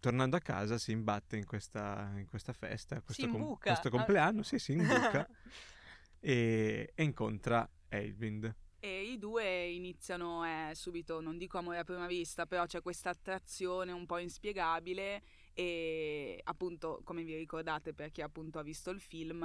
tornando 0.00 0.36
a 0.36 0.40
casa 0.40 0.78
si 0.78 0.92
imbatte 0.92 1.36
in 1.36 1.44
questa, 1.44 2.10
in 2.16 2.26
questa 2.26 2.54
festa, 2.54 3.02
questo, 3.02 3.28
com- 3.28 3.58
questo 3.58 3.90
compleanno, 3.90 4.42
sì, 4.42 4.58
si 4.58 4.72
imbuca 4.72 5.28
e, 6.20 6.90
e 6.94 7.02
incontra 7.02 7.68
Elvind. 7.88 8.54
E 8.84 9.02
i 9.04 9.18
due 9.18 9.70
iniziano 9.70 10.44
eh, 10.44 10.74
subito, 10.74 11.18
non 11.22 11.38
dico 11.38 11.56
amore 11.56 11.78
a 11.78 11.84
prima 11.84 12.06
vista, 12.06 12.44
però 12.44 12.66
c'è 12.66 12.82
questa 12.82 13.08
attrazione 13.08 13.92
un 13.92 14.04
po' 14.04 14.18
inspiegabile 14.18 15.22
e 15.54 16.38
appunto, 16.44 17.00
come 17.02 17.22
vi 17.22 17.34
ricordate 17.34 17.94
per 17.94 18.10
chi 18.10 18.20
appunto 18.20 18.58
ha 18.58 18.62
visto 18.62 18.90
il 18.90 19.00
film, 19.00 19.42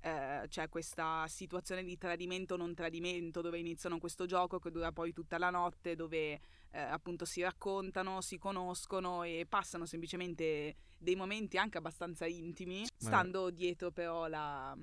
eh, 0.00 0.44
c'è 0.48 0.68
questa 0.68 1.24
situazione 1.28 1.84
di 1.84 1.96
tradimento 1.98 2.56
non 2.56 2.74
tradimento 2.74 3.42
dove 3.42 3.60
iniziano 3.60 4.00
questo 4.00 4.26
gioco 4.26 4.58
che 4.58 4.72
dura 4.72 4.90
poi 4.90 5.12
tutta 5.12 5.38
la 5.38 5.50
notte, 5.50 5.94
dove 5.94 6.32
eh, 6.32 6.40
appunto 6.80 7.24
si 7.24 7.42
raccontano, 7.42 8.20
si 8.20 8.38
conoscono 8.38 9.22
e 9.22 9.46
passano 9.48 9.86
semplicemente 9.86 10.74
dei 10.98 11.14
momenti 11.14 11.58
anche 11.58 11.78
abbastanza 11.78 12.26
intimi, 12.26 12.86
stando 12.96 13.50
dietro 13.50 13.92
però 13.92 14.26
la... 14.26 14.76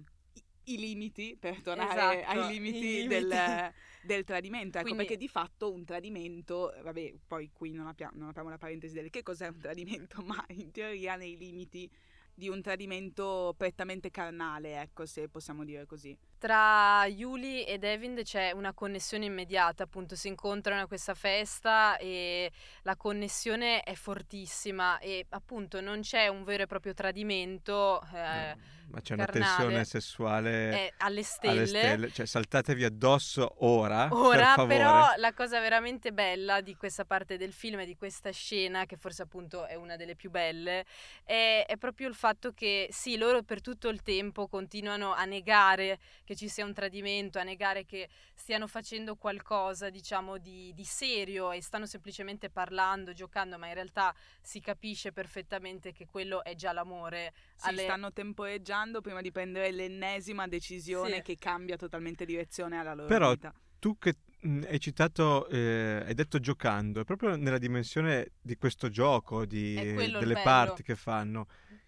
i- 0.67 0.77
limiti, 0.77 1.35
per 1.39 1.61
tornare 1.61 2.21
Esatto, 2.21 2.39
ai 2.39 2.53
limiti, 2.53 2.79
limiti. 2.79 3.07
Del, 3.07 3.73
del 4.03 4.23
tradimento, 4.23 4.77
ecco 4.77 4.87
Quindi- 4.87 5.05
perché 5.05 5.17
di 5.17 5.27
fatto 5.27 5.71
un 5.71 5.83
tradimento, 5.83 6.73
vabbè, 6.81 7.13
poi 7.27 7.49
qui 7.53 7.71
non, 7.71 7.87
appia- 7.87 8.11
non 8.13 8.29
apriamo 8.29 8.49
la 8.49 8.57
parentesi 8.57 8.93
del 8.93 9.09
che 9.09 9.23
cos'è 9.23 9.47
un 9.47 9.57
tradimento, 9.59 10.21
ma 10.25 10.43
in 10.49 10.71
teoria 10.71 11.15
nei 11.15 11.37
limiti 11.37 11.89
di 12.33 12.49
un 12.49 12.61
tradimento 12.61 13.55
prettamente 13.57 14.11
carnale, 14.11 14.79
ecco, 14.79 15.05
se 15.07 15.27
possiamo 15.27 15.63
dire 15.65 15.85
così. 15.87 16.15
Tra 16.37 17.05
Yuli 17.05 17.63
ed 17.63 17.83
Evind 17.83 18.21
c'è 18.21 18.51
una 18.51 18.73
connessione 18.73 19.25
immediata, 19.25 19.83
appunto 19.83 20.15
si 20.15 20.27
incontrano 20.27 20.81
a 20.81 20.87
questa 20.87 21.15
festa 21.15 21.97
e 21.97 22.51
la 22.83 22.95
connessione 22.95 23.81
è 23.81 23.95
fortissima 23.95 24.99
e 24.99 25.25
appunto 25.29 25.81
non 25.81 26.01
c'è 26.01 26.27
un 26.27 26.43
vero 26.43 26.63
e 26.63 26.67
proprio 26.67 26.93
tradimento 26.93 28.01
eh, 28.13 28.75
No, 28.87 28.93
ma 28.93 29.01
c'è 29.01 29.13
una 29.13 29.25
carnale. 29.25 29.55
tensione 29.55 29.85
sessuale 29.85 30.69
è 30.71 30.93
alle 30.99 31.23
stelle. 31.23 31.57
alle 31.57 31.67
stelle, 31.67 32.11
cioè 32.11 32.25
saltatevi 32.25 32.83
addosso 32.85 33.55
ora, 33.65 34.07
Ora, 34.11 34.53
per 34.55 34.67
però, 34.67 35.11
la 35.17 35.33
cosa 35.33 35.59
veramente 35.59 36.13
bella 36.13 36.61
di 36.61 36.75
questa 36.75 37.03
parte 37.03 37.37
del 37.37 37.51
film 37.51 37.79
e 37.79 37.85
di 37.85 37.97
questa 37.97 38.31
scena, 38.31 38.85
che 38.85 38.95
forse 38.95 39.23
appunto 39.23 39.65
è 39.65 39.75
una 39.75 39.97
delle 39.97 40.15
più 40.15 40.29
belle, 40.29 40.85
è, 41.25 41.65
è 41.67 41.75
proprio 41.77 42.07
il 42.07 42.15
fatto 42.15 42.53
che 42.53 42.87
sì, 42.91 43.17
loro 43.17 43.43
per 43.43 43.59
tutto 43.61 43.89
il 43.89 44.01
tempo 44.01 44.47
continuano 44.47 45.13
a 45.13 45.25
negare 45.25 45.99
che 46.27 46.35
ci 46.35 46.49
sia 46.49 46.65
un 46.65 46.73
tradimento, 46.73 47.39
a 47.39 47.43
negare 47.43 47.85
che 47.85 48.09
stiano 48.35 48.67
facendo 48.67 49.15
qualcosa, 49.15 49.89
diciamo, 49.89 50.37
di, 50.37 50.73
di 50.75 50.83
serio 50.83 51.53
e 51.53 51.61
stanno 51.61 51.85
semplicemente 51.85 52.49
parlando, 52.49 53.13
giocando, 53.13 53.57
ma 53.57 53.67
in 53.67 53.75
realtà 53.75 54.13
si 54.41 54.59
capisce 54.59 55.13
perfettamente 55.13 55.93
che 55.93 56.05
quello 56.05 56.43
è 56.43 56.53
già 56.53 56.73
l'amore. 56.73 57.31
Si 57.55 57.69
alle- 57.69 57.83
stanno 57.83 58.11
temporeggiando 58.11 58.99
prima 58.99 59.21
di 59.21 59.31
prendere 59.31 59.71
l'ennesima 59.71 60.47
decisione 60.49 61.15
Sì. 61.15 61.21
che 61.21 61.37
cambia 61.37 61.77
totalmente 61.77 62.25
direzione 62.25 62.77
alla 62.77 62.93
loro 62.93 63.07
Però- 63.07 63.29
vita. 63.31 63.53
Tu 63.79 63.97
che 63.97 64.15
mh, 64.41 64.63
hai 64.67 64.79
citato, 64.79 65.47
eh, 65.47 66.03
hai 66.05 66.13
detto 66.13 66.39
giocando, 66.39 66.99
è 66.99 67.03
proprio 67.05 67.35
nella 67.37 67.57
dimensione 67.59 68.31
di 68.41 68.57
questo 68.57 68.89
gioco, 68.89 69.45
di- 69.45 69.75
delle 69.75 70.41
parti 70.43 70.83
che 70.83 70.95
fanno, 70.95 71.47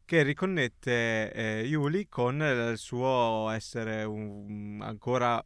che 0.09 0.23
riconnette 0.23 1.31
eh, 1.31 1.61
Yuli 1.67 2.07
con 2.07 2.41
il 2.41 2.79
suo 2.79 3.47
essere 3.51 4.03
un- 4.05 4.79
ancora 4.81 5.39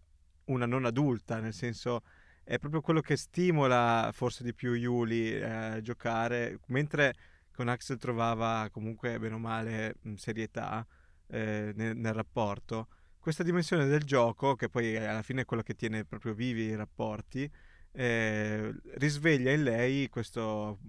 una 0.45 0.65
non 0.65 0.85
adulta, 0.85 1.41
nel 1.41 1.51
senso 1.51 2.03
è 2.45 2.57
proprio 2.59 2.79
quello 2.79 3.01
che 3.01 3.17
stimola 3.17 4.09
forse 4.13 4.41
di 4.41 4.53
più 4.53 4.71
Yuli 4.73 5.33
eh, 5.33 5.43
a 5.43 5.81
giocare, 5.81 6.59
mentre 6.67 7.13
con 7.51 7.67
Axel 7.67 7.97
trovava 7.97 8.69
comunque 8.71 9.19
bene 9.19 9.35
o 9.35 9.37
male 9.37 9.97
serietà 10.15 10.87
eh, 11.27 11.73
nel, 11.75 11.97
nel 11.97 12.13
rapporto. 12.13 12.87
Questa 13.19 13.43
dimensione 13.43 13.85
del 13.85 14.05
gioco, 14.05 14.55
che 14.55 14.69
poi 14.69 14.95
alla 14.95 15.23
fine 15.23 15.41
è 15.41 15.45
quello 15.45 15.63
che 15.63 15.73
tiene 15.73 16.05
proprio 16.05 16.33
vivi 16.33 16.67
i 16.67 16.75
rapporti, 16.77 17.51
eh, 17.91 18.73
risveglia 18.93 19.51
in 19.51 19.63
lei 19.63 20.07
questo, 20.07 20.79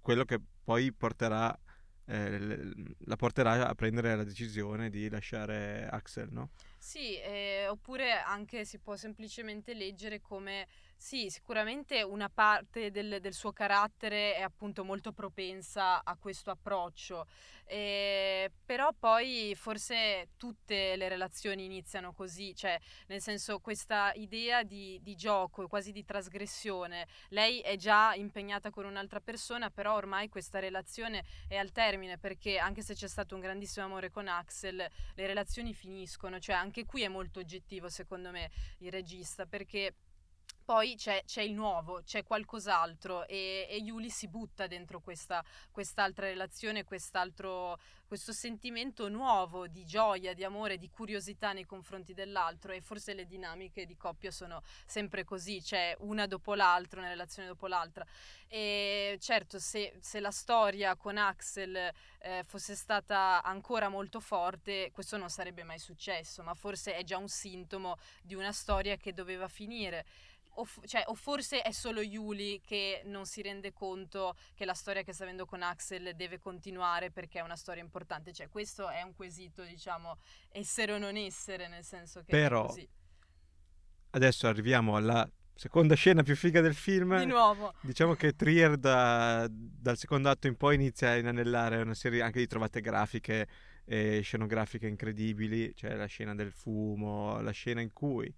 quello 0.00 0.24
che 0.24 0.40
poi 0.62 0.92
porterà, 0.92 1.58
eh, 2.06 2.72
la 3.04 3.16
porterà 3.16 3.66
a 3.68 3.74
prendere 3.74 4.14
la 4.14 4.24
decisione 4.24 4.90
di 4.90 5.08
lasciare 5.08 5.88
Axel, 5.90 6.28
no? 6.30 6.50
Sì, 6.78 7.18
eh, 7.18 7.66
oppure 7.68 8.12
anche 8.12 8.64
si 8.64 8.78
può 8.78 8.96
semplicemente 8.96 9.72
leggere 9.72 10.20
come 10.20 10.66
Sì, 10.96 11.28
sicuramente 11.28 12.02
una 12.02 12.30
parte 12.30 12.90
del, 12.90 13.18
del 13.20 13.34
suo 13.34 13.52
carattere 13.52 14.36
è 14.36 14.40
appunto 14.40 14.84
molto 14.84 15.12
propensa 15.12 16.02
a 16.02 16.16
questo 16.16 16.50
approccio, 16.50 17.26
eh, 17.66 18.50
però 18.64 18.90
poi 18.98 19.54
forse 19.54 20.30
tutte 20.38 20.96
le 20.96 21.08
relazioni 21.08 21.66
iniziano 21.66 22.14
così, 22.14 22.54
cioè 22.54 22.78
nel 23.08 23.20
senso 23.20 23.58
questa 23.60 24.12
idea 24.14 24.62
di, 24.62 24.98
di 25.02 25.14
gioco, 25.14 25.66
quasi 25.68 25.92
di 25.92 26.06
trasgressione, 26.06 27.06
lei 27.28 27.60
è 27.60 27.76
già 27.76 28.14
impegnata 28.14 28.70
con 28.70 28.86
un'altra 28.86 29.20
persona, 29.20 29.68
però 29.68 29.94
ormai 29.96 30.30
questa 30.30 30.58
relazione 30.58 31.22
è 31.48 31.56
al 31.56 31.70
termine 31.70 32.16
perché 32.16 32.56
anche 32.56 32.80
se 32.80 32.94
c'è 32.94 33.08
stato 33.08 33.34
un 33.34 33.42
grandissimo 33.42 33.84
amore 33.84 34.08
con 34.08 34.26
Axel, 34.26 34.76
le 34.76 35.26
relazioni 35.26 35.74
finiscono, 35.74 36.38
cioè 36.38 36.54
anche 36.54 36.86
qui 36.86 37.02
è 37.02 37.08
molto 37.08 37.40
oggettivo 37.40 37.90
secondo 37.90 38.30
me 38.30 38.50
il 38.78 38.90
regista 38.90 39.44
perché 39.44 39.94
poi 40.64 40.96
c'è, 40.96 41.22
c'è, 41.24 41.42
il 41.42 41.52
nuovo, 41.52 42.02
c'è 42.04 42.24
qualcos'altro 42.24 43.26
e, 43.26 43.66
e 43.68 43.76
Yuli 43.76 44.08
si 44.08 44.28
butta 44.28 44.66
dentro 44.66 45.00
questa, 45.00 45.44
quest'altra 45.70 46.26
relazione, 46.26 46.84
quest'altro, 46.84 47.78
questo 48.06 48.32
sentimento 48.32 49.08
nuovo 49.08 49.66
di 49.66 49.84
gioia, 49.84 50.32
di 50.32 50.42
amore, 50.42 50.78
di 50.78 50.88
curiosità 50.88 51.52
nei 51.52 51.66
confronti 51.66 52.14
dell'altro 52.14 52.72
e 52.72 52.80
forse 52.80 53.12
le 53.12 53.26
dinamiche 53.26 53.84
di 53.84 53.96
coppia 53.96 54.30
sono 54.30 54.62
sempre 54.86 55.24
così, 55.24 55.60
c'è 55.60 55.94
una 56.00 56.26
dopo 56.26 56.54
l'altra, 56.54 57.00
una 57.00 57.10
relazione 57.10 57.48
dopo 57.48 57.66
l'altra. 57.66 58.06
E 58.48 59.18
certo, 59.20 59.58
se, 59.58 59.94
se 60.00 60.20
la 60.20 60.30
storia 60.30 60.94
con 60.96 61.18
Axel 61.18 61.92
eh, 62.18 62.44
fosse 62.46 62.74
stata 62.74 63.42
ancora 63.42 63.88
molto 63.88 64.20
forte, 64.20 64.90
questo 64.92 65.16
non 65.16 65.28
sarebbe 65.28 65.62
mai 65.62 65.78
successo, 65.78 66.42
ma 66.42 66.54
forse 66.54 66.94
è 66.94 67.04
già 67.04 67.18
un 67.18 67.28
sintomo 67.28 67.98
di 68.22 68.34
una 68.34 68.52
storia 68.52 68.96
che 68.96 69.12
doveva 69.12 69.48
finire 69.48 70.06
o, 70.56 70.66
cioè, 70.86 71.04
o, 71.06 71.14
forse 71.14 71.62
è 71.62 71.72
solo 71.72 72.00
Yuli 72.00 72.60
che 72.64 73.02
non 73.06 73.26
si 73.26 73.42
rende 73.42 73.72
conto 73.72 74.36
che 74.54 74.64
la 74.64 74.74
storia 74.74 75.02
che 75.02 75.12
sta 75.12 75.24
avendo 75.24 75.46
con 75.46 75.62
Axel 75.62 76.14
deve 76.14 76.38
continuare 76.38 77.10
perché 77.10 77.38
è 77.38 77.42
una 77.42 77.56
storia 77.56 77.82
importante. 77.82 78.32
Cioè, 78.32 78.48
questo 78.48 78.88
è 78.88 79.02
un 79.02 79.14
quesito, 79.14 79.62
diciamo, 79.62 80.18
essere 80.50 80.92
o 80.92 80.98
non 80.98 81.16
essere, 81.16 81.68
nel 81.68 81.84
senso 81.84 82.20
che 82.20 82.30
Però, 82.30 82.72
adesso 84.10 84.46
arriviamo 84.46 84.96
alla 84.96 85.28
seconda 85.54 85.94
scena 85.94 86.22
più 86.22 86.36
figa 86.36 86.60
del 86.60 86.74
film. 86.74 87.18
Di 87.18 87.26
nuovo. 87.26 87.74
Diciamo 87.80 88.14
che 88.14 88.34
Trier 88.34 88.76
da, 88.76 89.46
dal 89.50 89.96
secondo 89.96 90.28
atto 90.28 90.46
in 90.46 90.56
poi 90.56 90.74
inizia 90.74 91.10
a 91.10 91.16
inanellare 91.16 91.80
una 91.80 91.94
serie 91.94 92.22
anche 92.22 92.40
di 92.40 92.46
trovate 92.46 92.80
grafiche 92.80 93.46
e 93.84 94.20
scenografiche 94.22 94.86
incredibili, 94.86 95.74
cioè 95.74 95.94
la 95.94 96.06
scena 96.06 96.34
del 96.34 96.52
fumo, 96.52 97.40
la 97.40 97.50
scena 97.50 97.80
in 97.80 97.92
cui 97.92 98.32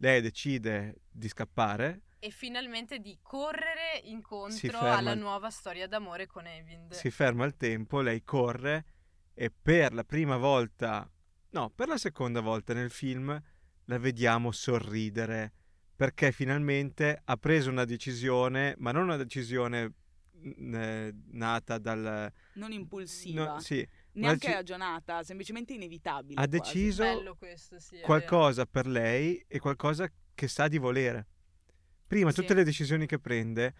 lei 0.00 0.20
decide 0.20 1.02
di 1.10 1.28
scappare. 1.28 2.02
E 2.18 2.30
finalmente 2.30 2.98
di 2.98 3.18
correre 3.22 4.00
incontro 4.04 4.80
alla 4.80 5.14
nuova 5.14 5.48
storia 5.50 5.86
d'amore 5.86 6.26
con 6.26 6.46
Evind. 6.46 6.92
Si 6.92 7.10
ferma 7.10 7.46
il 7.46 7.56
tempo, 7.56 8.00
lei 8.00 8.22
corre 8.22 8.84
e 9.32 9.50
per 9.50 9.94
la 9.94 10.04
prima 10.04 10.36
volta, 10.36 11.10
no, 11.50 11.70
per 11.70 11.88
la 11.88 11.96
seconda 11.96 12.40
volta 12.40 12.74
nel 12.74 12.90
film 12.90 13.42
la 13.84 13.98
vediamo 13.98 14.52
sorridere 14.52 15.54
perché 15.96 16.32
finalmente 16.32 17.20
ha 17.24 17.36
preso 17.36 17.68
una 17.68 17.84
decisione, 17.84 18.74
ma 18.78 18.90
non 18.90 19.04
una 19.04 19.16
decisione 19.16 19.92
eh, 20.42 21.14
nata 21.32 21.76
dal... 21.76 22.32
Non 22.54 22.72
impulsiva. 22.72 23.52
No, 23.52 23.60
sì, 23.60 23.86
neanche 24.12 24.46
dec- 24.46 24.54
ragionata, 24.58 25.22
semplicemente 25.22 25.72
inevitabile. 25.72 26.40
Ha 26.40 26.48
quasi. 26.48 26.72
deciso 26.72 27.36
questo, 27.38 27.78
sì, 27.78 28.00
qualcosa 28.00 28.66
per 28.66 28.86
lei 28.86 29.42
e 29.46 29.58
qualcosa 29.58 30.10
che 30.34 30.48
sa 30.48 30.68
di 30.68 30.78
volere. 30.78 31.26
Prima 32.06 32.30
sì. 32.30 32.40
tutte 32.40 32.54
le 32.54 32.64
decisioni 32.64 33.06
che 33.06 33.18
prende 33.18 33.74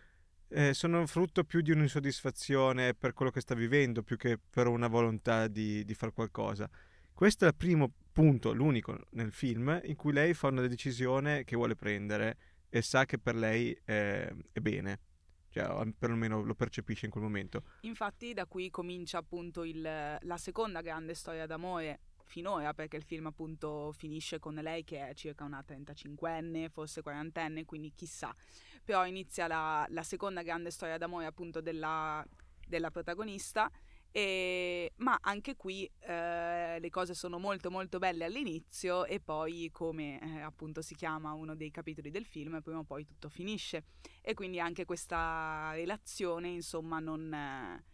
eh, 0.49 0.75
sono 0.75 1.07
frutto 1.07 1.45
più 1.45 1.61
di 1.61 1.71
un'insoddisfazione 1.73 2.95
per 2.95 3.13
quello 3.13 3.31
che 3.31 3.41
sta 3.41 3.55
vivendo, 3.55 4.03
più 4.03 4.17
che 4.17 4.39
per 4.39 4.67
una 4.67 4.89
volontà 4.89 5.49
di, 5.49 5.85
di 5.85 5.95
fare 5.95 6.13
qualcosa. 6.13 6.69
Questo 7.13 7.45
è 7.45 7.49
il 7.49 7.57
primo 7.57 7.93
punto, 8.13 8.53
l'unico 8.53 8.99
nel 9.11 9.33
film, 9.33 9.81
in 9.85 9.97
cui 9.97 10.13
lei 10.13 10.35
fa 10.35 10.49
una 10.49 10.67
decisione 10.67 11.45
che 11.45 11.57
vuole 11.57 11.75
prendere 11.75 12.37
e 12.69 12.83
sa 12.83 13.05
che 13.05 13.19
per 13.19 13.35
lei 13.35 13.77
è, 13.85 14.33
è 14.53 14.61
bene 14.61 15.01
cioè 15.51 15.87
perlomeno 15.99 16.43
lo 16.43 16.55
percepisce 16.55 17.07
in 17.07 17.11
quel 17.11 17.25
momento. 17.25 17.65
Infatti 17.81 18.33
da 18.33 18.47
qui 18.47 18.71
comincia 18.71 19.19
appunto 19.19 19.65
il, 19.65 19.83
la 19.83 20.37
seconda 20.37 20.81
grande 20.81 21.15
storia 21.15 21.47
d'amore 21.47 22.01
finora, 22.31 22.73
perché 22.73 22.97
il 22.97 23.03
film 23.03 23.27
appunto 23.27 23.93
finisce 23.93 24.39
con 24.39 24.55
lei 24.55 24.85
che 24.85 25.09
è 25.09 25.15
circa 25.15 25.45
una 25.45 25.63
35enne, 25.67 26.71
forse 26.71 27.03
40enne, 27.03 27.65
quindi 27.65 27.93
chissà. 27.95 28.35
Però 28.85 29.05
inizia 29.05 29.47
la, 29.49 29.85
la 29.91 30.03
seconda 30.03 30.43
grande 30.43 30.71
storia 30.71 30.97
d'amore 30.97 31.27
appunto 31.27 31.61
della, 31.61 32.25
della 32.67 32.91
protagonista 32.91 33.71
e, 34.13 34.93
ma 34.97 35.19
anche 35.21 35.55
qui 35.55 35.89
eh, 36.01 36.79
le 36.81 36.91
cose 36.91 37.15
sono 37.15 37.39
molto 37.39 37.71
molto 37.71 37.99
belle 37.99 38.25
all'inizio 38.25 39.05
e 39.05 39.21
poi 39.21 39.71
come 39.71 40.21
eh, 40.21 40.41
appunto 40.41 40.83
si 40.83 40.97
chiama 40.97 41.33
uno 41.33 41.55
dei 41.55 41.71
capitoli 41.71 42.11
del 42.11 42.25
film 42.25 42.61
prima 42.61 42.81
o 42.81 42.85
poi 42.85 43.05
tutto 43.05 43.29
finisce. 43.29 43.85
E 44.21 44.35
quindi 44.35 44.59
anche 44.59 44.85
questa 44.85 45.71
relazione 45.75 46.49
insomma 46.49 46.99
non, 46.99 47.33
eh, 47.33 47.85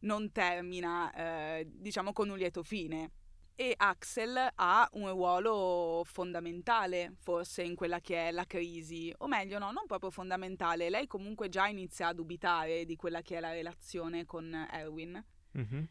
non 0.00 0.30
termina 0.30 1.12
eh, 1.12 1.66
diciamo 1.68 2.12
con 2.12 2.28
un 2.28 2.38
lieto 2.38 2.62
fine. 2.62 3.10
E 3.56 3.72
Axel 3.76 4.50
ha 4.52 4.88
un 4.94 5.10
ruolo 5.10 6.02
fondamentale 6.04 7.14
forse 7.20 7.62
in 7.62 7.76
quella 7.76 8.00
che 8.00 8.28
è 8.28 8.30
la 8.32 8.46
crisi, 8.46 9.14
o 9.18 9.28
meglio 9.28 9.58
no, 9.60 9.70
non 9.70 9.86
proprio 9.86 10.10
fondamentale, 10.10 10.90
lei 10.90 11.06
comunque 11.06 11.48
già 11.48 11.68
inizia 11.68 12.08
a 12.08 12.12
dubitare 12.12 12.84
di 12.84 12.96
quella 12.96 13.22
che 13.22 13.36
è 13.36 13.40
la 13.40 13.52
relazione 13.52 14.24
con 14.24 14.52
Erwin 14.72 15.24
Mm-hmm. 15.58 15.84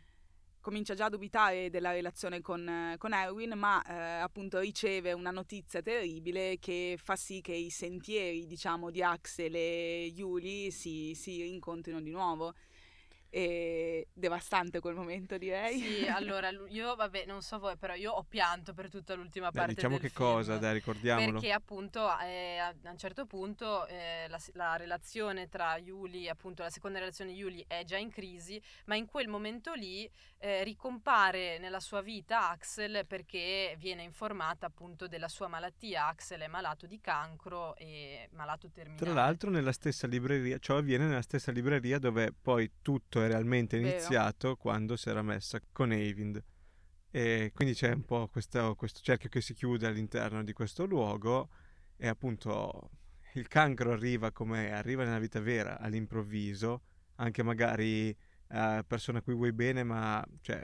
Comincia 0.62 0.94
già 0.94 1.06
a 1.06 1.10
dubitare 1.10 1.70
della 1.70 1.92
relazione 1.92 2.40
con, 2.40 2.96
con 2.98 3.14
Erwin, 3.14 3.52
ma 3.58 3.84
eh, 3.84 4.22
appunto 4.22 4.60
riceve 4.60 5.12
una 5.12 5.32
notizia 5.32 5.82
terribile 5.82 6.58
che 6.58 6.98
fa 6.98 7.18
sì 7.18 7.42
che 7.42 7.54
i 7.54 7.70
sentieri, 7.70 8.46
diciamo, 8.46 8.90
di 8.90 9.04
Axel 9.04 9.54
e 9.56 10.06
Yuli 10.16 10.72
si, 10.72 11.16
si 11.16 11.42
rincontrino 11.42 12.00
di 12.00 12.12
nuovo 12.12 12.54
e 13.36 14.10
devastante 14.14 14.80
quel 14.80 14.94
momento 14.94 15.40
direi. 15.40 15.80
Sì, 15.80 16.06
allora 16.08 16.52
io 16.70 16.94
vabbè, 16.94 17.26
non 17.26 17.42
so 17.42 17.58
voi, 17.58 17.76
però 17.78 17.96
io 17.96 18.12
ho 18.12 18.22
pianto 18.22 18.76
per 18.76 18.92
tutta 18.92 19.16
l'ultima 19.16 19.50
Beh, 19.50 19.58
parte 19.58 19.74
diciamo 19.74 19.98
che 19.98 20.10
film, 20.10 20.30
cosa, 20.30 20.58
dai, 20.58 20.74
ricordiamolo. 20.74 21.32
Perché 21.32 21.52
appunto 21.52 22.08
eh, 22.20 22.58
a 22.60 22.76
un 22.84 22.98
certo 23.00 23.26
punto 23.26 23.88
eh, 23.88 24.28
la, 24.28 24.40
la, 24.54 24.76
relazione 24.76 25.50
tra 25.50 25.78
Yuli, 25.78 26.30
appunto 26.30 26.62
la 26.62 26.70
seconda 26.70 27.00
relazione 27.00 27.32
di 27.32 27.38
Yuli 27.40 27.66
è 27.68 27.84
già 27.86 27.98
in 27.98 28.12
crisi, 28.12 28.62
ma 28.86 28.96
in 28.96 29.08
quel 29.08 29.28
momento 29.28 29.74
lì 29.74 30.08
eh, 30.38 30.64
ricompare 30.64 31.58
nella 31.58 31.80
sua 31.80 32.02
vita 32.02 32.52
Axel 32.52 33.04
perché 33.08 33.76
viene 33.80 34.04
informata 34.04 34.68
appunto 34.68 35.08
della 35.08 35.28
sua 35.28 35.48
malattia. 35.48 36.06
Axel 36.06 36.42
è 36.42 36.48
malato 36.48 36.86
di 36.86 37.00
cancro 37.02 37.76
e 37.78 38.30
malato 38.34 38.70
terminale. 38.70 39.04
Tra 39.04 39.14
l'altro 39.14 39.50
nella 39.50 39.72
stessa 39.72 40.06
libreria, 40.06 40.60
ciò 40.60 40.78
avviene 40.78 41.08
nella 41.08 41.24
stessa 41.24 41.52
libreria 41.52 41.98
dove 41.98 42.32
poi 42.40 42.70
tutto 42.84 43.22
è 43.24 43.28
realmente 43.28 43.78
iniziato 43.78 44.50
Vero. 44.50 44.60
quando 44.60 44.96
si 44.96 45.10
era 45.10 45.22
messa 45.22 45.60
con 45.72 45.92
Eivind. 45.92 46.44
E 47.12 47.52
quindi 47.54 47.74
c'è 47.74 47.92
un 47.92 48.06
po' 48.06 48.28
questo, 48.28 48.76
questo 48.76 49.00
cerchio 49.02 49.30
che 49.30 49.42
si 49.42 49.54
chiude 49.54 49.86
all'interno 49.86 50.44
di 50.44 50.54
questo 50.54 50.86
luogo 50.86 51.50
e 51.96 52.08
appunto 52.08 52.90
il 53.36 53.48
cancro 53.48 53.92
arriva 53.92 54.32
come 54.32 54.72
arriva 54.72 55.04
nella 55.04 55.20
vita 55.20 55.40
vera 55.40 55.80
all'improvviso, 55.80 56.82
anche 57.16 57.44
magari 57.44 58.16
a 58.48 58.80
uh, 58.80 58.86
persone 58.86 59.20
a 59.20 59.22
cui 59.22 59.34
vuoi 59.34 59.54
bene, 59.54 59.84
ma 59.84 60.24
cioè, 60.42 60.64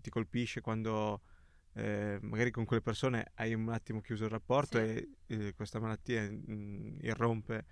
ti 0.00 0.10
colpisce 0.10 0.60
quando 0.60 1.22
eh, 1.74 2.18
magari 2.22 2.50
con 2.50 2.64
quelle 2.64 2.82
persone 2.82 3.30
hai 3.34 3.54
un 3.54 3.68
attimo 3.68 4.00
chiuso 4.00 4.24
il 4.24 4.30
rapporto 4.30 4.78
sì. 4.78 4.84
e 4.84 5.08
eh, 5.26 5.54
questa 5.54 5.78
malattia 5.78 6.22
mh, 6.22 6.98
irrompe 7.02 7.66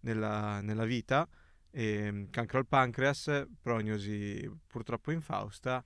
nella, 0.00 0.60
nella 0.60 0.84
vita 0.84 1.28
e, 1.72 2.04
ehm, 2.04 2.30
cancro 2.30 2.58
al 2.58 2.66
pancreas, 2.66 3.46
prognosi 3.60 4.48
purtroppo 4.66 5.10
infausta. 5.10 5.82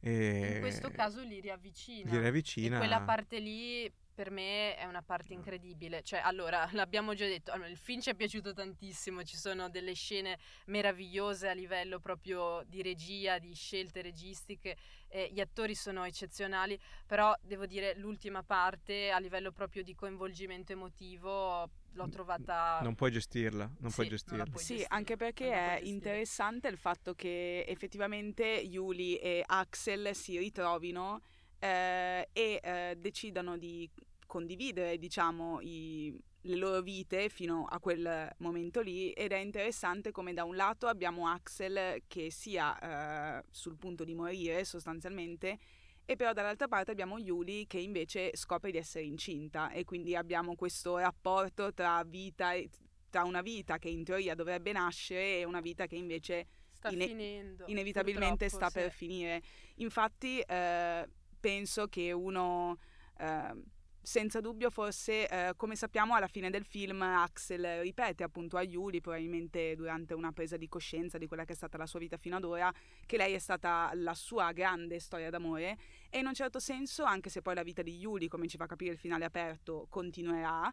E 0.00 0.54
in 0.54 0.60
questo 0.60 0.90
caso 0.90 1.22
li 1.22 1.40
riavvicina. 1.40 2.10
Li 2.10 2.18
riavvicina. 2.18 2.76
E 2.76 2.78
quella 2.78 3.02
parte 3.02 3.38
lì 3.38 3.90
per 4.12 4.30
me 4.30 4.76
è 4.76 4.84
una 4.84 5.02
parte 5.02 5.32
incredibile. 5.32 6.02
Cioè, 6.02 6.20
allora, 6.20 6.68
l'abbiamo 6.72 7.14
già 7.14 7.26
detto, 7.26 7.52
allora, 7.52 7.68
il 7.68 7.76
film 7.76 8.00
ci 8.00 8.10
è 8.10 8.14
piaciuto 8.14 8.52
tantissimo, 8.52 9.22
ci 9.22 9.36
sono 9.36 9.70
delle 9.70 9.94
scene 9.94 10.38
meravigliose 10.66 11.48
a 11.48 11.52
livello 11.52 12.00
proprio 12.00 12.62
di 12.66 12.82
regia, 12.82 13.38
di 13.38 13.54
scelte 13.54 14.02
registiche, 14.02 14.76
eh, 15.08 15.30
gli 15.32 15.40
attori 15.40 15.76
sono 15.76 16.04
eccezionali, 16.04 16.78
però 17.06 17.32
devo 17.40 17.66
dire 17.66 17.94
l'ultima 17.96 18.42
parte 18.42 19.10
a 19.10 19.18
livello 19.18 19.52
proprio 19.52 19.84
di 19.84 19.94
coinvolgimento 19.94 20.72
emotivo 20.72 21.70
l'ho 21.92 22.08
trovata... 22.08 22.80
Non 22.82 22.94
puoi 22.94 23.10
gestirla, 23.10 23.70
non 23.78 23.90
sì, 23.90 23.96
puoi 23.96 24.08
gestirla. 24.08 24.44
Non 24.44 24.56
sì, 24.56 24.74
gestirla, 24.74 24.96
anche 24.96 25.16
perché 25.16 25.52
è 25.52 25.80
interessante 25.82 26.68
il 26.68 26.76
fatto 26.76 27.14
che 27.14 27.64
effettivamente 27.66 28.44
Yuli 28.44 29.16
e 29.16 29.42
Axel 29.44 30.14
si 30.14 30.38
ritrovino 30.38 31.20
eh, 31.58 32.28
e 32.32 32.60
eh, 32.62 32.96
decidano 32.98 33.56
di 33.56 33.88
condividere, 34.26 34.98
diciamo, 34.98 35.60
i, 35.60 36.18
le 36.42 36.56
loro 36.56 36.80
vite 36.80 37.28
fino 37.28 37.64
a 37.64 37.78
quel 37.78 38.30
momento 38.38 38.80
lì 38.80 39.12
ed 39.12 39.32
è 39.32 39.38
interessante 39.38 40.10
come 40.10 40.32
da 40.32 40.44
un 40.44 40.56
lato 40.56 40.86
abbiamo 40.86 41.28
Axel 41.28 42.02
che 42.06 42.30
sia 42.30 43.38
eh, 43.38 43.44
sul 43.50 43.76
punto 43.76 44.04
di 44.04 44.14
morire 44.14 44.64
sostanzialmente 44.64 45.58
e 46.04 46.16
però 46.16 46.32
dall'altra 46.32 46.68
parte 46.68 46.90
abbiamo 46.90 47.18
Yuli 47.18 47.66
che 47.66 47.78
invece 47.78 48.36
scopre 48.36 48.70
di 48.70 48.78
essere 48.78 49.04
incinta 49.04 49.70
e 49.70 49.84
quindi 49.84 50.16
abbiamo 50.16 50.54
questo 50.54 50.98
rapporto 50.98 51.72
tra 51.72 52.02
vita 52.04 52.52
e, 52.52 52.68
tra 53.08 53.24
una 53.24 53.42
vita 53.42 53.78
che 53.78 53.88
in 53.88 54.04
teoria 54.04 54.34
dovrebbe 54.34 54.72
nascere 54.72 55.38
e 55.38 55.44
una 55.44 55.60
vita 55.60 55.86
che 55.86 55.96
invece 55.96 56.46
sta 56.72 56.88
ine- 56.88 57.06
finendo, 57.06 57.64
inevitabilmente 57.66 58.48
sta 58.48 58.68
sì. 58.68 58.78
per 58.78 58.90
finire. 58.90 59.42
Infatti 59.76 60.40
eh, 60.40 61.08
penso 61.38 61.86
che 61.88 62.10
uno 62.10 62.78
eh, 63.18 63.62
senza 64.02 64.40
dubbio 64.40 64.68
forse 64.68 65.28
eh, 65.28 65.52
come 65.56 65.76
sappiamo 65.76 66.14
alla 66.14 66.26
fine 66.26 66.50
del 66.50 66.64
film 66.64 67.02
Axel 67.02 67.80
ripete 67.82 68.24
appunto 68.24 68.56
a 68.56 68.62
Yuli 68.62 69.00
probabilmente 69.00 69.76
durante 69.76 70.12
una 70.12 70.32
presa 70.32 70.56
di 70.56 70.68
coscienza 70.68 71.18
di 71.18 71.28
quella 71.28 71.44
che 71.44 71.52
è 71.52 71.56
stata 71.56 71.78
la 71.78 71.86
sua 71.86 72.00
vita 72.00 72.16
fino 72.16 72.36
ad 72.36 72.44
ora 72.44 72.72
che 73.06 73.16
lei 73.16 73.34
è 73.34 73.38
stata 73.38 73.90
la 73.94 74.14
sua 74.14 74.50
grande 74.50 74.98
storia 74.98 75.30
d'amore. 75.30 75.78
E 76.10 76.18
in 76.18 76.26
un 76.26 76.34
certo 76.34 76.58
senso 76.58 77.04
anche 77.04 77.30
se 77.30 77.42
poi 77.42 77.54
la 77.54 77.62
vita 77.62 77.82
di 77.82 77.96
Yuli 77.96 78.26
come 78.26 78.48
ci 78.48 78.56
fa 78.56 78.66
capire 78.66 78.92
il 78.92 78.98
finale 78.98 79.24
aperto 79.24 79.86
continuerà 79.88 80.72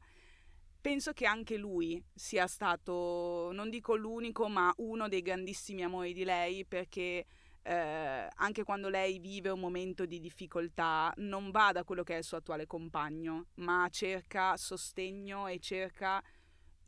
penso 0.81 1.11
che 1.11 1.25
anche 1.25 1.57
lui 1.57 2.01
sia 2.13 2.47
stato 2.47 3.51
non 3.51 3.69
dico 3.69 3.95
l'unico 3.95 4.47
ma 4.47 4.73
uno 4.77 5.09
dei 5.09 5.21
grandissimi 5.21 5.83
amori 5.83 6.13
di 6.13 6.23
lei 6.23 6.65
perché 6.65 7.25
eh, 7.61 8.27
anche 8.35 8.63
quando 8.63 8.89
lei 8.89 9.19
vive 9.19 9.49
un 9.49 9.59
momento 9.59 10.05
di 10.05 10.19
difficoltà, 10.19 11.13
non 11.17 11.51
va 11.51 11.71
da 11.71 11.83
quello 11.83 12.03
che 12.03 12.15
è 12.15 12.17
il 12.17 12.23
suo 12.23 12.37
attuale 12.37 12.65
compagno, 12.65 13.47
ma 13.55 13.87
cerca 13.89 14.57
sostegno 14.57 15.47
e 15.47 15.59
cerca 15.59 16.21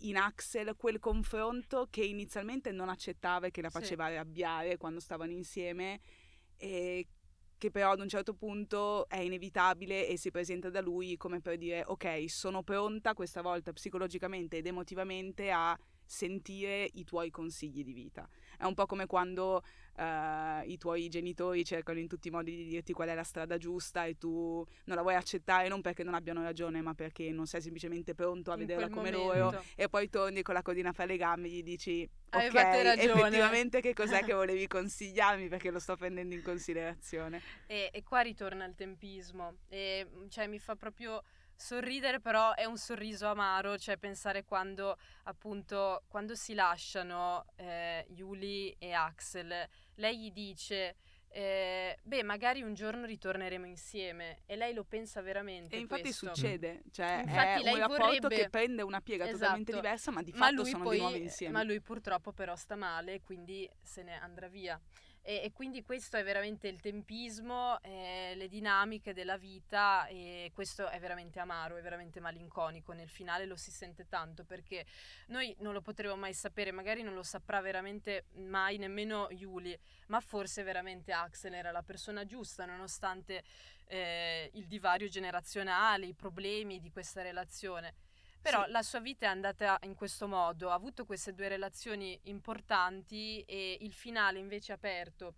in 0.04 0.18
Axel 0.18 0.76
quel 0.76 1.00
confronto 1.00 1.88
che 1.90 2.04
inizialmente 2.04 2.72
non 2.72 2.90
accettava 2.90 3.48
e 3.48 3.52
che 3.52 3.62
la 3.62 3.70
faceva 3.70 4.08
sì. 4.08 4.14
arrabbiare 4.14 4.78
quando 4.78 5.00
stavano 5.00 5.32
insieme 5.32 6.00
e 6.58 7.08
che 7.58 7.70
però 7.70 7.92
ad 7.92 8.00
un 8.00 8.08
certo 8.08 8.34
punto 8.34 9.08
è 9.08 9.20
inevitabile 9.20 10.08
e 10.08 10.18
si 10.18 10.32
presenta 10.32 10.72
da 10.72 10.82
lui 10.82 11.16
come 11.18 11.42
per 11.42 11.58
dire 11.58 11.84
ok 11.86 12.28
sono 12.28 12.64
pronta 12.64 13.14
questa 13.14 13.44
volta 13.44 13.72
psicologicamente 13.72 14.58
ed 14.58 14.66
emotivamente 14.66 15.52
a 15.52 15.78
sentire 16.12 16.90
i 16.96 17.06
tuoi 17.06 17.30
consigli 17.30 17.86
di 17.86 17.94
vita. 17.94 18.28
È 18.58 18.66
un 18.66 18.74
po' 18.74 18.86
come 18.86 19.06
quando 19.06 19.64
uh, 19.96 20.70
i 20.70 20.78
tuoi 20.78 21.08
genitori 21.08 21.64
cercano 21.64 22.00
in 22.00 22.08
tutti 22.08 22.28
i 22.28 22.32
modi 22.32 22.54
di 22.54 22.66
dirti 22.66 22.92
qual 22.92 23.08
è 23.08 23.16
la 23.16 23.24
strada 23.24 23.58
giusta 23.58 24.04
e 24.04 24.18
tu 24.18 24.64
non 24.86 24.98
la 24.98 25.04
vuoi 25.04 25.16
accettare 25.16 25.70
non 25.70 25.80
perché 25.80 26.04
non 26.04 26.14
abbiano 26.14 26.44
ragione, 26.44 26.82
ma 26.82 26.94
perché 26.94 27.32
non 27.32 27.48
sei 27.48 27.62
semplicemente 27.62 28.14
pronto 28.14 28.52
a 28.52 28.56
in 28.56 28.60
vederla 28.60 28.90
come 28.90 29.10
momento. 29.10 29.40
loro 29.40 29.64
e 29.76 29.88
poi 29.88 30.10
torni 30.10 30.42
con 30.42 30.54
la 30.54 30.62
codina 30.62 30.92
fra 30.92 31.06
le 31.06 31.16
gambe 31.16 31.48
e 31.48 31.52
gli 31.52 31.64
dici 31.64 32.08
ok, 32.30 32.54
effettivamente 32.54 33.80
che 33.80 33.94
cos'è 33.94 34.22
che 34.26 34.34
volevi 34.34 34.68
consigliarmi 34.68 35.48
perché 35.48 35.72
lo 35.72 35.80
sto 35.80 35.96
prendendo 35.96 36.36
in 36.36 36.44
considerazione. 36.44 37.42
E, 37.68 37.90
e 37.94 38.04
qua 38.04 38.20
ritorna 38.20 38.66
il 38.66 38.76
tempismo 38.76 39.60
e 39.70 40.06
cioè 40.28 40.48
mi 40.48 40.60
fa 40.60 40.76
proprio 40.76 41.24
sorridere 41.62 42.20
però 42.20 42.54
è 42.54 42.66
un 42.66 42.78
sorriso 42.78 43.28
amaro, 43.28 43.78
cioè 43.78 43.98
pensare 43.98 44.44
quando 44.44 44.98
appunto 45.24 46.04
quando 46.08 46.36
si 46.36 46.54
lasciano 46.54 47.46
eh, 47.56 48.06
Yuli 48.10 48.76
e 48.80 48.92
Axel, 48.92 49.68
lei 49.96 50.20
gli 50.20 50.32
dice 50.32 50.96
eh, 51.34 51.98
beh, 52.04 52.24
magari 52.24 52.62
un 52.62 52.74
giorno 52.74 53.06
ritorneremo 53.06 53.66
insieme 53.66 54.40
e 54.46 54.58
lei 54.58 54.74
lo 54.74 54.84
pensa 54.84 55.22
veramente. 55.22 55.76
E 55.76 55.80
infatti 55.80 56.02
questo. 56.02 56.34
succede, 56.34 56.82
cioè 56.92 57.22
infatti 57.24 57.64
è 57.64 57.72
un 57.72 57.78
rapporto 57.78 58.04
vorrebbe... 58.04 58.36
che 58.36 58.50
prende 58.50 58.82
una 58.82 59.00
piega 59.00 59.24
esatto. 59.24 59.40
totalmente 59.40 59.72
diversa, 59.72 60.12
ma 60.12 60.24
di 60.24 60.32
fatto 60.34 60.56
ma 60.56 60.66
sono 60.66 60.84
poi, 60.84 60.96
di 60.96 61.02
nuovo 61.02 61.16
insieme. 61.16 61.54
Ma 61.54 61.64
lui 61.64 61.80
purtroppo 61.80 62.34
però 62.34 62.56
sta 62.56 62.76
male, 62.76 63.22
quindi 63.22 63.70
se 63.82 64.04
ne 64.04 64.20
andrà 64.20 64.50
via. 64.50 64.80
E, 65.24 65.42
e, 65.44 65.52
quindi 65.52 65.84
questo 65.84 66.18
è 66.18 66.24
veramente 66.24 66.68
il 66.68 66.80
tempismo, 66.82 67.80
eh, 67.84 68.34
le 68.36 68.48
dinamiche 68.48 69.14
della 69.14 69.38
vita 69.38 70.08
e 70.08 70.52
questo 70.54 70.90
è 70.90 71.00
veramente 71.00 71.40
amaro, 71.40 71.78
è 71.78 71.82
veramente 71.82 72.20
malinconico. 72.20 72.92
Nel 72.94 73.10
finale 73.10 73.46
lo 73.46 73.56
si 73.56 73.72
sente 73.72 74.08
tanto 74.08 74.44
perché 74.44 74.86
noi 75.28 75.56
non 75.60 75.74
lo 75.74 75.82
potremo 75.82 76.16
mai 76.16 76.34
sapere, 76.34 76.72
magari 76.72 77.04
non 77.04 77.14
lo 77.14 77.24
saprà 77.24 77.62
veramente 77.62 78.26
mai 78.34 78.78
nemmeno 78.78 79.28
Yuli, 79.30 79.78
ma 80.08 80.20
forse 80.20 80.64
veramente 80.64 81.12
Axel 81.12 81.54
era 81.54 81.72
la 81.72 81.84
persona 81.84 82.26
giusta 82.26 82.66
nonostante 82.66 83.44
eh, 83.86 84.50
il 84.54 84.66
divario 84.66 85.08
generazionale, 85.08 86.08
i 86.08 86.14
problemi 86.14 86.80
di 86.80 86.90
questa 86.90 87.22
relazione. 87.22 87.94
Però 88.42 88.66
sì. 88.66 88.72
la 88.72 88.82
sua 88.82 89.00
vita 89.00 89.28
è 89.28 89.30
andata 89.30 89.78
in 89.84 89.94
questo 89.96 90.28
modo, 90.28 90.72
ha 90.72 90.74
avuto 90.74 91.06
queste 91.06 91.34
due 91.34 91.48
relazioni 91.48 92.20
importanti 92.24 93.42
e 93.42 93.78
il 93.82 93.94
finale 93.94 94.40
invece 94.40 94.72
aperto, 94.72 95.36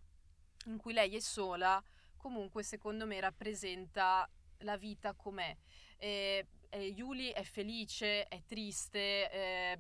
in 0.66 0.78
cui 0.78 0.94
lei 0.94 1.16
è 1.16 1.20
sola, 1.20 1.84
comunque 2.16 2.64
secondo 2.64 3.06
me 3.06 3.20
rappresenta 3.20 4.30
la 4.60 4.78
vita 4.78 5.14
com'è. 5.14 5.56
E, 5.98 6.48
e 6.70 6.86
Yuli 6.86 7.30
è 7.30 7.44
felice, 7.44 8.28
è 8.28 8.42
triste, 8.46 9.30
eh, 9.32 9.80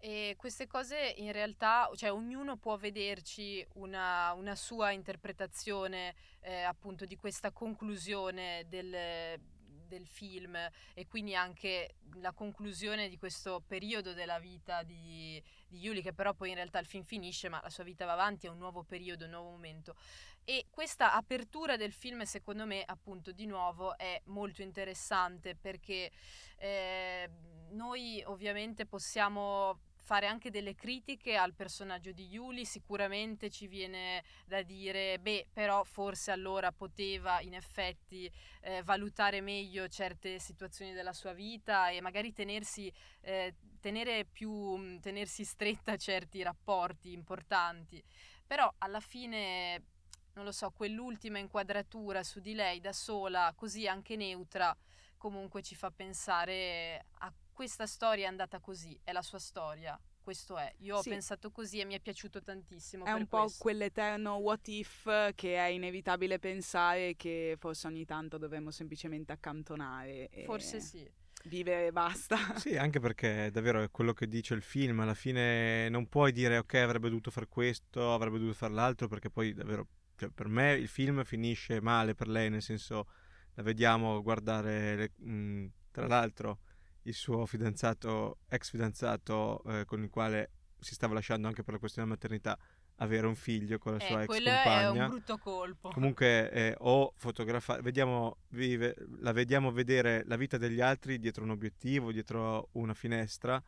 e 0.00 0.34
queste 0.36 0.68
cose 0.68 1.14
in 1.16 1.32
realtà, 1.32 1.90
cioè 1.94 2.12
ognuno 2.12 2.56
può 2.56 2.76
vederci 2.76 3.66
una, 3.74 4.32
una 4.32 4.54
sua 4.54 4.92
interpretazione 4.92 6.14
eh, 6.40 6.62
appunto 6.62 7.04
di 7.04 7.16
questa 7.16 7.50
conclusione 7.50 8.64
del, 8.68 9.40
del 9.88 10.06
film 10.06 10.56
e 10.94 11.06
quindi 11.06 11.34
anche 11.34 11.96
la 12.20 12.32
conclusione 12.32 13.08
di 13.08 13.18
questo 13.18 13.62
periodo 13.66 14.12
della 14.12 14.38
vita 14.38 14.82
di, 14.82 15.42
di 15.66 15.78
Yuli, 15.78 16.02
che 16.02 16.12
però 16.12 16.34
poi 16.34 16.50
in 16.50 16.54
realtà 16.54 16.78
il 16.78 16.86
film 16.86 17.04
finisce, 17.04 17.48
ma 17.48 17.60
la 17.62 17.70
sua 17.70 17.84
vita 17.84 18.04
va 18.04 18.12
avanti, 18.12 18.46
è 18.46 18.50
un 18.50 18.58
nuovo 18.58 18.84
periodo, 18.84 19.24
un 19.24 19.30
nuovo 19.32 19.50
momento. 19.50 19.96
E 20.44 20.66
questa 20.70 21.12
apertura 21.12 21.76
del 21.76 21.92
film, 21.92 22.22
secondo 22.22 22.64
me, 22.64 22.82
appunto, 22.86 23.32
di 23.32 23.44
nuovo 23.44 23.98
è 23.98 24.20
molto 24.26 24.62
interessante 24.62 25.54
perché 25.54 26.10
eh, 26.56 27.28
noi 27.70 28.22
ovviamente 28.24 28.86
possiamo 28.86 29.80
fare 30.08 30.26
anche 30.26 30.48
delle 30.48 30.74
critiche 30.74 31.36
al 31.36 31.52
personaggio 31.52 32.12
di 32.12 32.28
Yuli, 32.28 32.64
sicuramente 32.64 33.50
ci 33.50 33.66
viene 33.66 34.24
da 34.46 34.62
dire, 34.62 35.18
beh, 35.18 35.48
però 35.52 35.84
forse 35.84 36.30
allora 36.30 36.72
poteva 36.72 37.42
in 37.42 37.52
effetti 37.52 38.32
eh, 38.62 38.82
valutare 38.84 39.42
meglio 39.42 39.86
certe 39.88 40.38
situazioni 40.38 40.94
della 40.94 41.12
sua 41.12 41.34
vita 41.34 41.90
e 41.90 42.00
magari 42.00 42.32
tenersi, 42.32 42.90
eh, 43.20 43.54
tenere 43.80 44.24
più, 44.24 44.98
tenersi 44.98 45.44
stretta 45.44 45.98
certi 45.98 46.42
rapporti 46.42 47.12
importanti. 47.12 48.02
Però 48.46 48.72
alla 48.78 49.00
fine, 49.00 49.84
non 50.32 50.46
lo 50.46 50.52
so, 50.52 50.70
quell'ultima 50.70 51.36
inquadratura 51.36 52.22
su 52.22 52.40
di 52.40 52.54
lei 52.54 52.80
da 52.80 52.94
sola, 52.94 53.52
così 53.54 53.86
anche 53.86 54.16
neutra, 54.16 54.74
comunque 55.18 55.60
ci 55.60 55.74
fa 55.74 55.90
pensare 55.90 57.04
a 57.18 57.30
questa 57.58 57.88
storia 57.88 58.26
è 58.26 58.28
andata 58.28 58.60
così, 58.60 58.96
è 59.02 59.10
la 59.10 59.20
sua 59.20 59.40
storia. 59.40 60.00
Questo 60.20 60.56
è, 60.58 60.72
io 60.78 61.02
sì. 61.02 61.08
ho 61.08 61.10
pensato 61.10 61.50
così 61.50 61.80
e 61.80 61.84
mi 61.84 61.94
è 61.94 62.00
piaciuto 62.00 62.40
tantissimo. 62.40 63.04
È 63.04 63.10
un 63.10 63.26
po' 63.26 63.40
questo. 63.40 63.62
quell'eterno 63.64 64.34
what 64.34 64.68
if 64.68 65.32
che 65.34 65.56
è 65.56 65.66
inevitabile 65.66 66.38
pensare 66.38 67.16
che 67.16 67.56
forse 67.58 67.88
ogni 67.88 68.04
tanto 68.04 68.38
dovremmo 68.38 68.70
semplicemente 68.70 69.32
accantonare. 69.32 70.30
forse 70.44 70.80
sì 70.80 71.10
vivere 71.46 71.86
e 71.86 71.92
basta. 71.92 72.36
Sì, 72.58 72.76
anche 72.76 73.00
perché 73.00 73.50
davvero 73.50 73.82
è 73.82 73.90
quello 73.90 74.12
che 74.12 74.28
dice 74.28 74.54
il 74.54 74.62
film, 74.62 75.00
alla 75.00 75.14
fine 75.14 75.88
non 75.88 76.06
puoi 76.08 76.30
dire 76.30 76.58
ok 76.58 76.74
avrebbe 76.74 77.08
dovuto 77.08 77.32
fare 77.32 77.48
questo, 77.48 78.14
avrebbe 78.14 78.38
dovuto 78.38 78.56
fare 78.56 78.72
l'altro, 78.72 79.08
perché 79.08 79.30
poi 79.30 79.52
davvero 79.52 79.88
cioè, 80.14 80.28
per 80.28 80.46
me 80.46 80.74
il 80.74 80.88
film 80.88 81.24
finisce 81.24 81.80
male 81.80 82.14
per 82.14 82.28
lei, 82.28 82.50
nel 82.50 82.62
senso 82.62 83.08
la 83.54 83.64
vediamo 83.64 84.22
guardare, 84.22 84.94
le, 84.94 85.12
mh, 85.16 85.66
tra 85.90 86.06
l'altro 86.06 86.60
il 87.02 87.14
suo 87.14 87.46
fidanzato, 87.46 88.38
ex 88.48 88.70
fidanzato 88.70 89.62
eh, 89.64 89.84
con 89.84 90.02
il 90.02 90.10
quale 90.10 90.50
si 90.78 90.94
stava 90.94 91.14
lasciando 91.14 91.48
anche 91.48 91.62
per 91.62 91.74
la 91.74 91.80
questione 91.80 92.06
della 92.08 92.18
maternità, 92.20 92.58
avere 93.00 93.26
un 93.26 93.34
figlio 93.34 93.78
con 93.78 93.92
la 93.92 93.98
eh, 93.98 94.06
sua 94.06 94.22
ex 94.22 94.26
compagna. 94.26 94.62
Quello 94.62 94.94
è 94.94 95.02
un 95.02 95.08
brutto 95.08 95.38
colpo. 95.38 95.90
Comunque, 95.90 96.50
eh, 96.50 96.74
o 96.78 97.12
fotografare, 97.16 97.82
vediamo, 97.82 98.38
vive, 98.48 98.94
la 99.20 99.32
vediamo 99.32 99.70
vedere 99.72 100.24
la 100.26 100.36
vita 100.36 100.56
degli 100.56 100.80
altri 100.80 101.18
dietro 101.18 101.44
un 101.44 101.50
obiettivo, 101.50 102.12
dietro 102.12 102.68
una 102.72 102.94
finestra 102.94 103.62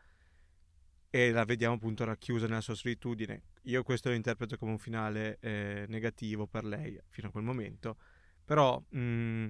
e 1.12 1.32
la 1.32 1.44
vediamo 1.44 1.74
appunto 1.74 2.04
racchiusa 2.04 2.46
nella 2.46 2.60
sua 2.60 2.74
solitudine. 2.74 3.42
Io 3.64 3.82
questo 3.82 4.08
lo 4.08 4.14
interpreto 4.14 4.56
come 4.56 4.72
un 4.72 4.78
finale 4.78 5.38
eh, 5.40 5.84
negativo 5.88 6.46
per 6.46 6.64
lei 6.64 6.98
fino 7.08 7.28
a 7.28 7.30
quel 7.30 7.44
momento, 7.44 7.96
però 8.44 8.80
mh, 8.88 9.48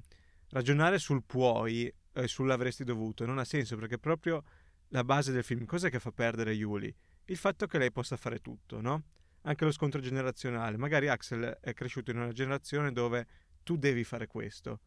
ragionare 0.49 0.99
sul 0.99 1.23
puoi 1.25 1.93
eh, 2.13 2.27
sull'avresti 2.27 2.85
dovuto. 2.85 3.27
Non 3.27 3.39
ha 3.39 3.45
senso 3.45 3.77
perché 3.77 3.99
proprio 3.99 4.43
la 4.89 5.05
base 5.05 5.33
del 5.33 5.45
film, 5.45 5.65
cos'è 5.65 5.91
che 5.91 6.01
fa 6.01 6.13
perdere 6.13 6.53
Yuli? 6.53 6.95
Il 7.27 7.37
fatto 7.37 7.67
che 7.67 7.79
lei 7.79 7.93
possa 7.93 8.17
fare 8.17 8.41
tutto, 8.41 8.81
no? 8.81 9.05
Anche 9.43 9.65
lo 9.65 9.73
scontro 9.73 10.01
generazionale. 10.01 10.77
Magari 10.77 11.09
Axel 11.09 11.59
è 11.61 11.73
cresciuto 11.73 12.11
in 12.11 12.19
una 12.19 12.33
generazione 12.33 12.93
dove 12.93 13.27
tu 13.63 13.77
devi 13.77 14.05
fare 14.05 14.27
questo. 14.27 14.81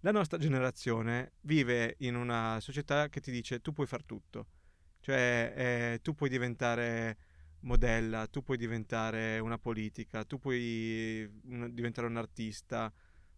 La 0.00 0.12
nostra 0.12 0.38
generazione 0.38 1.32
vive 1.42 1.96
in 2.00 2.14
una 2.14 2.60
società 2.60 3.08
che 3.08 3.20
ti 3.20 3.30
dice 3.30 3.60
tu 3.60 3.72
puoi 3.72 3.86
far 3.86 4.04
tutto, 4.04 4.46
cioè 5.00 5.52
eh, 5.56 5.98
tu 6.02 6.14
puoi 6.14 6.28
diventare 6.28 7.16
modella, 7.60 8.26
tu 8.26 8.42
puoi 8.42 8.56
diventare 8.56 9.38
una 9.38 9.58
politica, 9.58 10.24
tu 10.24 10.38
puoi 10.38 11.28
un, 11.46 11.70
diventare 11.72 12.06
un 12.06 12.16
artista, 12.16 12.92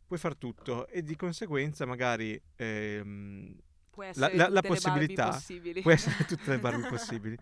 puoi 0.08 0.18
far 0.18 0.36
tutto 0.36 0.88
e 0.88 1.02
di 1.02 1.14
conseguenza 1.16 1.84
magari 1.84 2.40
ehm, 2.56 3.54
la, 4.14 4.30
la, 4.32 4.48
la 4.48 4.62
possibilità 4.62 5.38
può 5.82 5.90
essere 5.90 6.24
tutte 6.24 6.50
le 6.50 6.58
Barbie 6.58 6.88
possibili. 6.88 7.36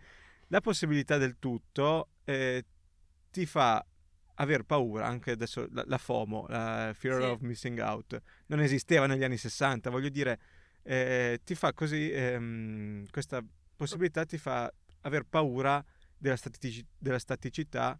La 0.49 0.61
possibilità 0.61 1.17
del 1.17 1.39
tutto 1.39 2.09
eh, 2.25 2.65
ti 3.31 3.47
fa 3.47 3.85
aver 4.35 4.65
paura, 4.65 5.07
anche 5.07 5.31
adesso 5.31 5.69
la, 5.71 5.85
la 5.87 5.99
FOMO, 5.99 6.47
la 6.49 6.93
Fear 6.93 7.21
sì. 7.21 7.29
of 7.29 7.41
Missing 7.41 7.79
Out, 7.79 8.21
non 8.47 8.61
esisteva 8.61 9.07
negli 9.07 9.23
anni 9.23 9.37
60, 9.37 9.89
voglio 9.89 10.09
dire, 10.09 10.41
eh, 10.83 11.41
ti 11.45 11.55
fa 11.55 11.73
così, 11.73 12.11
ehm, 12.11 13.07
questa 13.11 13.45
possibilità 13.77 14.25
ti 14.25 14.39
fa 14.39 14.73
aver 15.03 15.25
paura 15.25 15.85
della, 16.17 16.37
statici- 16.37 16.85
della 16.99 17.19
staticità 17.21 17.99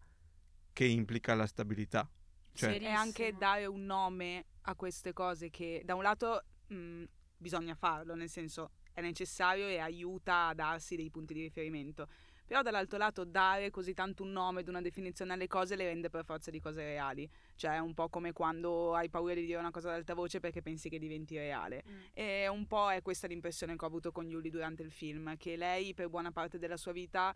che 0.73 0.85
implica 0.85 1.35
la 1.35 1.47
stabilità. 1.47 2.09
Cioè, 2.57 2.79
e 2.81 2.89
anche 2.89 3.35
dare 3.37 3.67
un 3.67 3.85
nome 3.85 4.47
a 4.63 4.75
queste 4.75 5.13
cose 5.13 5.51
che 5.51 5.83
da 5.85 5.95
un 5.95 6.03
lato 6.03 6.43
mh, 6.69 7.05
bisogna 7.37 7.75
farlo, 7.75 8.15
nel 8.15 8.29
senso 8.29 8.71
è 8.93 9.01
necessario 9.01 9.69
e 9.69 9.79
aiuta 9.79 10.49
a 10.49 10.55
darsi 10.55 10.97
dei 10.97 11.11
punti 11.11 11.35
di 11.35 11.43
riferimento 11.43 12.09
però 12.47 12.63
dall'altro 12.63 12.97
lato 12.97 13.25
dare 13.25 13.71
così 13.71 13.93
tanto 13.93 14.23
un 14.23 14.31
nome 14.31 14.61
ed 14.61 14.69
una 14.69 14.81
definizione 14.81 15.33
alle 15.33 15.49
cose 15.49 15.75
le 15.75 15.85
rende 15.85 16.09
per 16.09 16.25
forza 16.25 16.51
di 16.51 16.61
cose 16.61 16.83
reali, 16.83 17.29
cioè 17.57 17.73
è 17.73 17.79
un 17.79 17.93
po' 17.93 18.09
come 18.09 18.33
quando 18.33 18.95
hai 18.95 19.11
paura 19.11 19.35
di 19.35 19.45
dire 19.45 19.59
una 19.59 19.73
cosa 19.73 19.89
ad 19.89 19.97
alta 19.97 20.15
voce 20.15 20.39
perché 20.39 20.63
pensi 20.63 20.89
che 20.89 20.99
diventi 20.99 21.37
reale. 21.37 21.83
Mm. 21.89 22.01
E 22.15 22.49
un 22.49 22.67
po' 22.67 22.91
è 22.91 23.03
questa 23.03 23.27
l'impressione 23.27 23.75
che 23.77 23.85
ho 23.85 23.89
avuto 23.89 24.13
con 24.13 24.29
Yuli 24.29 24.49
durante 24.49 24.83
il 24.83 24.93
film, 24.93 25.37
che 25.37 25.57
lei 25.57 25.93
per 25.93 26.09
buona 26.09 26.31
parte 26.31 26.59
della 26.59 26.77
sua 26.77 26.93
vita 26.93 27.35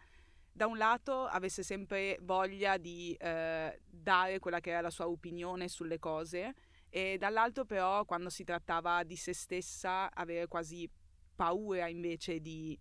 da 0.52 0.66
un 0.66 0.76
lato 0.76 1.26
avesse 1.26 1.62
sempre 1.62 2.18
voglia 2.22 2.76
di 2.76 3.14
eh, 3.18 3.80
dare 3.84 4.38
quella 4.38 4.60
che 4.60 4.70
era 4.70 4.80
la 4.80 4.90
sua 4.90 5.08
opinione 5.08 5.68
sulle 5.68 5.98
cose 5.98 6.54
e 6.88 7.16
dall'altro 7.18 7.64
però 7.64 8.04
quando 8.04 8.30
si 8.30 8.44
trattava 8.44 9.04
di 9.04 9.16
se 9.16 9.32
stessa 9.32 10.12
avere 10.12 10.48
quasi 10.48 10.90
paura 11.34 11.88
invece 11.88 12.40
di 12.40 12.78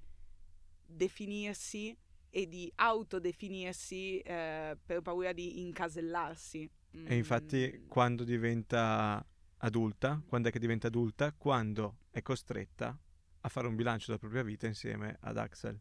definirsi 0.85 1.95
e 2.31 2.47
di 2.47 2.71
autodefinirsi 2.75 4.19
eh, 4.19 4.77
per 4.83 5.01
paura 5.01 5.31
di 5.31 5.61
incasellarsi. 5.61 6.69
Mm. 6.97 7.05
E 7.07 7.15
infatti 7.15 7.71
mm. 7.73 7.87
quando 7.87 8.23
diventa 8.23 9.25
adulta, 9.57 10.21
quando 10.27 10.49
è 10.49 10.51
che 10.51 10.59
diventa 10.59 10.87
adulta? 10.87 11.33
Quando 11.33 11.99
è 12.09 12.21
costretta 12.21 12.97
a 13.41 13.49
fare 13.49 13.67
un 13.67 13.75
bilancio 13.75 14.07
della 14.07 14.19
propria 14.19 14.43
vita 14.43 14.67
insieme 14.67 15.17
ad 15.21 15.37
Axel. 15.37 15.79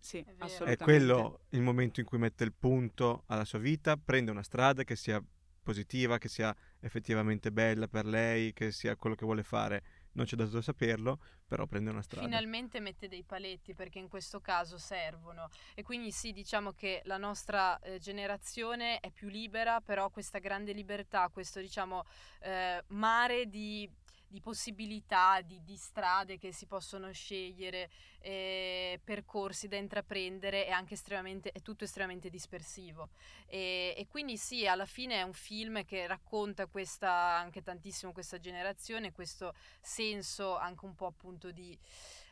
Sì, 0.00 0.18
è 0.18 0.34
assolutamente. 0.38 0.72
È 0.72 0.84
quello 0.84 1.40
il 1.50 1.62
momento 1.62 2.00
in 2.00 2.06
cui 2.06 2.18
mette 2.18 2.44
il 2.44 2.52
punto 2.52 3.24
alla 3.26 3.44
sua 3.44 3.58
vita, 3.58 3.96
prende 3.96 4.30
una 4.30 4.42
strada 4.42 4.82
che 4.82 4.96
sia 4.96 5.22
positiva, 5.62 6.18
che 6.18 6.28
sia 6.28 6.54
effettivamente 6.80 7.52
bella 7.52 7.86
per 7.86 8.06
lei, 8.06 8.52
che 8.52 8.72
sia 8.72 8.96
quello 8.96 9.14
che 9.14 9.24
vuole 9.24 9.42
fare 9.42 9.82
non 10.12 10.26
c'è 10.26 10.36
dato 10.36 10.60
saperlo, 10.60 11.20
però 11.46 11.66
prende 11.66 11.90
una 11.90 12.02
strada. 12.02 12.26
Finalmente 12.26 12.80
mette 12.80 13.08
dei 13.08 13.22
paletti 13.22 13.74
perché 13.74 13.98
in 13.98 14.08
questo 14.08 14.40
caso 14.40 14.78
servono 14.78 15.48
e 15.74 15.82
quindi 15.82 16.10
sì, 16.10 16.32
diciamo 16.32 16.72
che 16.72 17.02
la 17.04 17.16
nostra 17.16 17.78
eh, 17.78 17.98
generazione 17.98 18.98
è 19.00 19.10
più 19.10 19.28
libera, 19.28 19.80
però 19.80 20.10
questa 20.10 20.38
grande 20.38 20.72
libertà, 20.72 21.28
questo 21.28 21.60
diciamo 21.60 22.04
eh, 22.40 22.82
mare 22.88 23.46
di 23.46 23.88
di 24.30 24.40
possibilità, 24.40 25.40
di, 25.40 25.60
di, 25.64 25.76
strade 25.76 26.38
che 26.38 26.52
si 26.52 26.66
possono 26.66 27.10
scegliere, 27.10 27.90
eh, 28.20 29.00
percorsi 29.02 29.66
da 29.66 29.76
intraprendere 29.76 30.66
è 30.66 30.70
anche 30.70 30.94
estremamente, 30.94 31.50
è 31.50 31.60
tutto 31.62 31.82
estremamente 31.82 32.30
dispersivo. 32.30 33.08
E, 33.46 33.92
e, 33.96 34.06
quindi 34.06 34.36
sì, 34.36 34.68
alla 34.68 34.86
fine 34.86 35.16
è 35.16 35.22
un 35.22 35.32
film 35.32 35.84
che 35.84 36.06
racconta 36.06 36.66
questa, 36.66 37.10
anche 37.10 37.60
tantissimo 37.62 38.12
questa 38.12 38.38
generazione, 38.38 39.10
questo 39.10 39.52
senso 39.80 40.56
anche 40.56 40.84
un 40.84 40.94
po' 40.94 41.06
appunto 41.06 41.50
di 41.50 41.76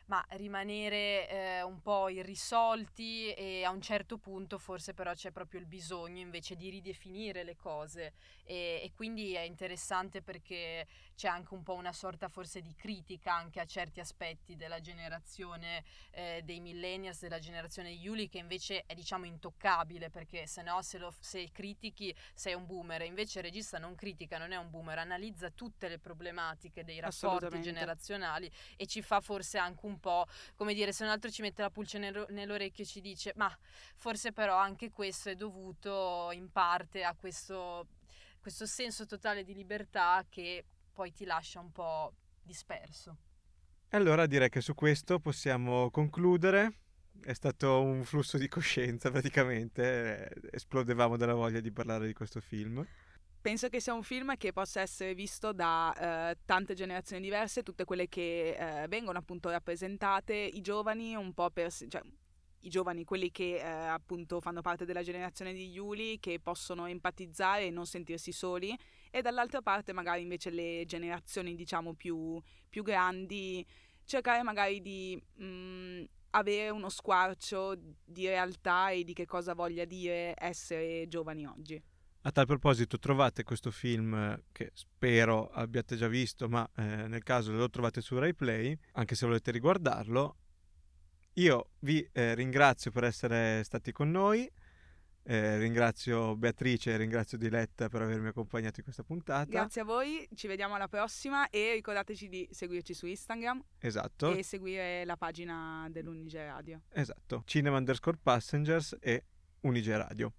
ma 0.08 0.24
rimanere 0.30 1.28
eh, 1.28 1.62
un 1.62 1.80
po' 1.80 2.08
irrisolti 2.08 3.32
e 3.32 3.64
a 3.64 3.70
un 3.70 3.80
certo 3.80 4.16
punto 4.16 4.58
forse 4.58 4.94
però 4.94 5.12
c'è 5.12 5.30
proprio 5.30 5.60
il 5.60 5.66
bisogno 5.66 6.20
invece 6.20 6.56
di 6.56 6.70
ridefinire 6.70 7.44
le 7.44 7.56
cose. 7.56 8.12
E, 8.44 8.80
e, 8.82 8.92
quindi 8.94 9.34
è 9.34 9.40
interessante 9.40 10.22
perché 10.22 10.86
c'è 11.14 11.28
anche 11.28 11.52
un 11.52 11.62
po' 11.62 11.74
una 11.74 11.92
sorta 11.92 12.28
forse 12.28 12.62
di 12.62 12.74
critica 12.74 13.34
anche 13.34 13.60
a 13.60 13.66
certi 13.66 14.00
aspetti 14.00 14.56
della 14.56 14.80
generazione 14.80 15.84
eh, 16.12 16.40
dei 16.42 16.60
millennials, 16.60 17.20
della 17.20 17.38
generazione 17.38 17.90
Yuli 17.90 18.28
che 18.28 18.38
invece 18.38 18.84
è 18.86 18.94
diciamo 18.94 19.26
intoccabile 19.26 20.08
perché 20.08 20.46
se 20.46 20.62
no 20.62 20.80
se, 20.80 20.96
lo, 20.96 21.12
se 21.20 21.50
critichi 21.52 22.14
sei 22.32 22.54
un 22.54 22.64
boomer, 22.64 23.02
invece 23.02 23.40
il 23.40 23.44
regista 23.44 23.78
non 23.78 23.94
critica, 23.94 24.38
non 24.38 24.52
è 24.52 24.56
un 24.56 24.70
boomer, 24.70 24.98
analizza 24.98 25.50
tutte 25.50 25.88
le 25.88 25.98
problematiche 25.98 26.82
dei 26.84 27.00
rapporti 27.00 27.60
generazionali 27.60 28.50
e 28.76 28.86
ci 28.86 29.02
fa 29.02 29.20
forse 29.20 29.58
anche 29.58 29.84
un 29.84 29.97
po', 29.98 30.26
come 30.54 30.74
dire, 30.74 30.92
se 30.92 31.04
un 31.04 31.10
altro 31.10 31.30
ci 31.30 31.42
mette 31.42 31.62
la 31.62 31.70
pulce 31.70 31.98
nell'orecchio 31.98 32.84
e 32.84 32.86
ci 32.86 33.00
dice 33.00 33.32
ma 33.36 33.56
forse 33.96 34.32
però 34.32 34.56
anche 34.56 34.90
questo 34.90 35.30
è 35.30 35.34
dovuto 35.34 36.30
in 36.32 36.50
parte 36.50 37.04
a 37.04 37.14
questo, 37.14 37.86
questo 38.40 38.66
senso 38.66 39.06
totale 39.06 39.44
di 39.44 39.54
libertà 39.54 40.24
che 40.28 40.64
poi 40.92 41.12
ti 41.12 41.24
lascia 41.24 41.60
un 41.60 41.72
po' 41.72 42.12
disperso. 42.42 43.16
Allora 43.90 44.26
direi 44.26 44.48
che 44.48 44.60
su 44.60 44.74
questo 44.74 45.18
possiamo 45.18 45.90
concludere. 45.90 46.80
È 47.20 47.32
stato 47.32 47.82
un 47.82 48.04
flusso 48.04 48.38
di 48.38 48.46
coscienza 48.46 49.10
praticamente, 49.10 50.30
esplodevamo 50.52 51.16
dalla 51.16 51.34
voglia 51.34 51.58
di 51.58 51.72
parlare 51.72 52.06
di 52.06 52.12
questo 52.12 52.40
film 52.40 52.86
penso 53.48 53.70
che 53.70 53.80
sia 53.80 53.94
un 53.94 54.02
film 54.02 54.36
che 54.36 54.52
possa 54.52 54.82
essere 54.82 55.14
visto 55.14 55.54
da 55.54 56.30
eh, 56.30 56.36
tante 56.44 56.74
generazioni 56.74 57.22
diverse, 57.22 57.62
tutte 57.62 57.84
quelle 57.84 58.06
che 58.06 58.50
eh, 58.50 58.88
vengono 58.88 59.16
appunto 59.16 59.48
rappresentate, 59.48 60.34
i 60.34 60.60
giovani 60.60 61.16
un 61.16 61.32
po' 61.32 61.48
per... 61.48 61.72
Cioè, 61.72 62.02
i 62.62 62.68
giovani, 62.68 63.04
quelli 63.04 63.30
che 63.30 63.54
eh, 63.54 63.62
appunto 63.62 64.42
fanno 64.42 64.60
parte 64.60 64.84
della 64.84 65.02
generazione 65.02 65.54
di 65.54 65.70
Yuli, 65.70 66.18
che 66.20 66.40
possono 66.40 66.84
empatizzare 66.86 67.64
e 67.64 67.70
non 67.70 67.86
sentirsi 67.86 68.32
soli, 68.32 68.76
e 69.10 69.22
dall'altra 69.22 69.62
parte 69.62 69.94
magari 69.94 70.20
invece 70.20 70.50
le 70.50 70.84
generazioni 70.84 71.54
diciamo 71.54 71.94
più, 71.94 72.38
più 72.68 72.82
grandi, 72.82 73.64
cercare 74.04 74.42
magari 74.42 74.82
di 74.82 75.18
mh, 75.36 75.44
mm, 75.44 76.04
avere 76.32 76.68
uno 76.68 76.90
squarcio 76.90 77.76
di 78.04 78.26
realtà 78.26 78.90
e 78.90 79.04
di 79.04 79.14
che 79.14 79.24
cosa 79.24 79.54
voglia 79.54 79.86
dire 79.86 80.34
essere 80.36 81.08
giovani 81.08 81.46
oggi. 81.46 81.82
A 82.28 82.30
tal 82.30 82.44
proposito 82.44 82.98
trovate 82.98 83.42
questo 83.42 83.70
film 83.70 84.12
eh, 84.12 84.42
che 84.52 84.70
spero 84.74 85.48
abbiate 85.48 85.96
già 85.96 86.08
visto, 86.08 86.46
ma 86.46 86.68
eh, 86.76 87.08
nel 87.08 87.22
caso 87.22 87.52
lo 87.52 87.70
trovate 87.70 88.02
su 88.02 88.18
RaiPlay, 88.18 88.78
anche 88.92 89.14
se 89.14 89.24
volete 89.24 89.50
riguardarlo. 89.50 90.36
Io 91.36 91.70
vi 91.78 92.06
eh, 92.12 92.34
ringrazio 92.34 92.90
per 92.90 93.04
essere 93.04 93.62
stati 93.64 93.92
con 93.92 94.10
noi, 94.10 94.46
eh, 95.22 95.56
ringrazio 95.56 96.36
Beatrice 96.36 96.92
e 96.92 96.96
ringrazio 96.98 97.38
Diletta 97.38 97.88
per 97.88 98.02
avermi 98.02 98.28
accompagnato 98.28 98.74
in 98.76 98.84
questa 98.84 99.04
puntata. 99.04 99.48
Grazie 99.48 99.80
a 99.80 99.84
voi, 99.84 100.28
ci 100.34 100.48
vediamo 100.48 100.74
alla 100.74 100.88
prossima 100.88 101.48
e 101.48 101.72
ricordateci 101.72 102.28
di 102.28 102.46
seguirci 102.52 102.92
su 102.92 103.06
Instagram. 103.06 103.64
Esatto. 103.78 104.34
E 104.34 104.42
seguire 104.42 105.06
la 105.06 105.16
pagina 105.16 105.88
dell'Unige 105.90 106.44
Radio. 106.44 106.82
Esatto, 106.90 107.42
Cinema 107.46 107.78
underscore 107.78 108.18
Passengers 108.22 108.98
e 109.00 109.24
Unige 109.60 109.96
Radio. 109.96 110.34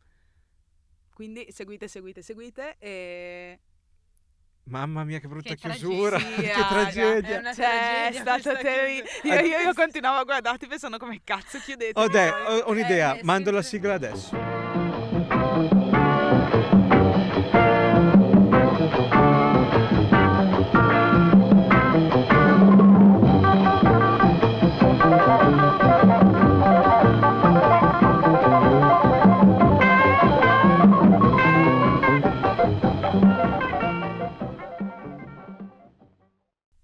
Quindi 1.19 1.47
seguite, 1.49 1.89
seguite, 1.89 2.21
seguite 2.21 2.77
e... 2.79 3.59
Mamma 4.69 5.03
mia, 5.03 5.19
che 5.19 5.27
brutta 5.27 5.53
che 5.53 5.57
chiusura! 5.57 6.15
Tragedia, 6.17 6.53
che 6.53 6.61
tragedia! 6.69 7.41
È, 7.41 7.53
cioè, 7.53 8.07
è 8.07 8.13
stato 8.13 8.57
terribile. 8.61 9.09
Io, 9.23 9.33
io, 9.33 9.59
io, 9.59 9.73
continuavo 9.73 10.19
a 10.19 10.23
guardarti 10.23 10.67
pensando 10.67 10.97
come 10.97 11.19
cazzo 11.21 11.59
chiudete. 11.59 11.99
Oh, 11.99 12.07
dai, 12.07 12.29
ho, 12.29 12.59
ho 12.59 12.71
un'idea, 12.71 13.17
eh, 13.17 13.23
mando 13.23 13.51
la 13.51 13.61
sigla 13.61 13.95
adesso. 13.95 14.58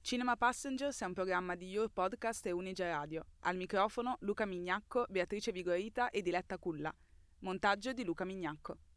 Cinema 0.06 0.36
Passengers 0.36 1.02
è 1.02 1.06
un 1.06 1.14
programma 1.14 1.56
di 1.56 1.66
Your 1.68 1.90
Podcast 1.92 2.46
e 2.46 2.52
Unige 2.52 2.88
Radio. 2.88 3.26
Al 3.40 3.56
microfono 3.56 4.18
Luca 4.20 4.46
Mignacco, 4.46 5.08
Beatrice 5.10 5.52
Vigorita 5.52 6.12
e 6.12 6.22
Diletta 6.22 6.60
Culla. 6.60 6.94
Montaggio 7.40 7.92
di 7.92 8.04
Luca 8.04 8.24
Mignacco. 8.24 8.78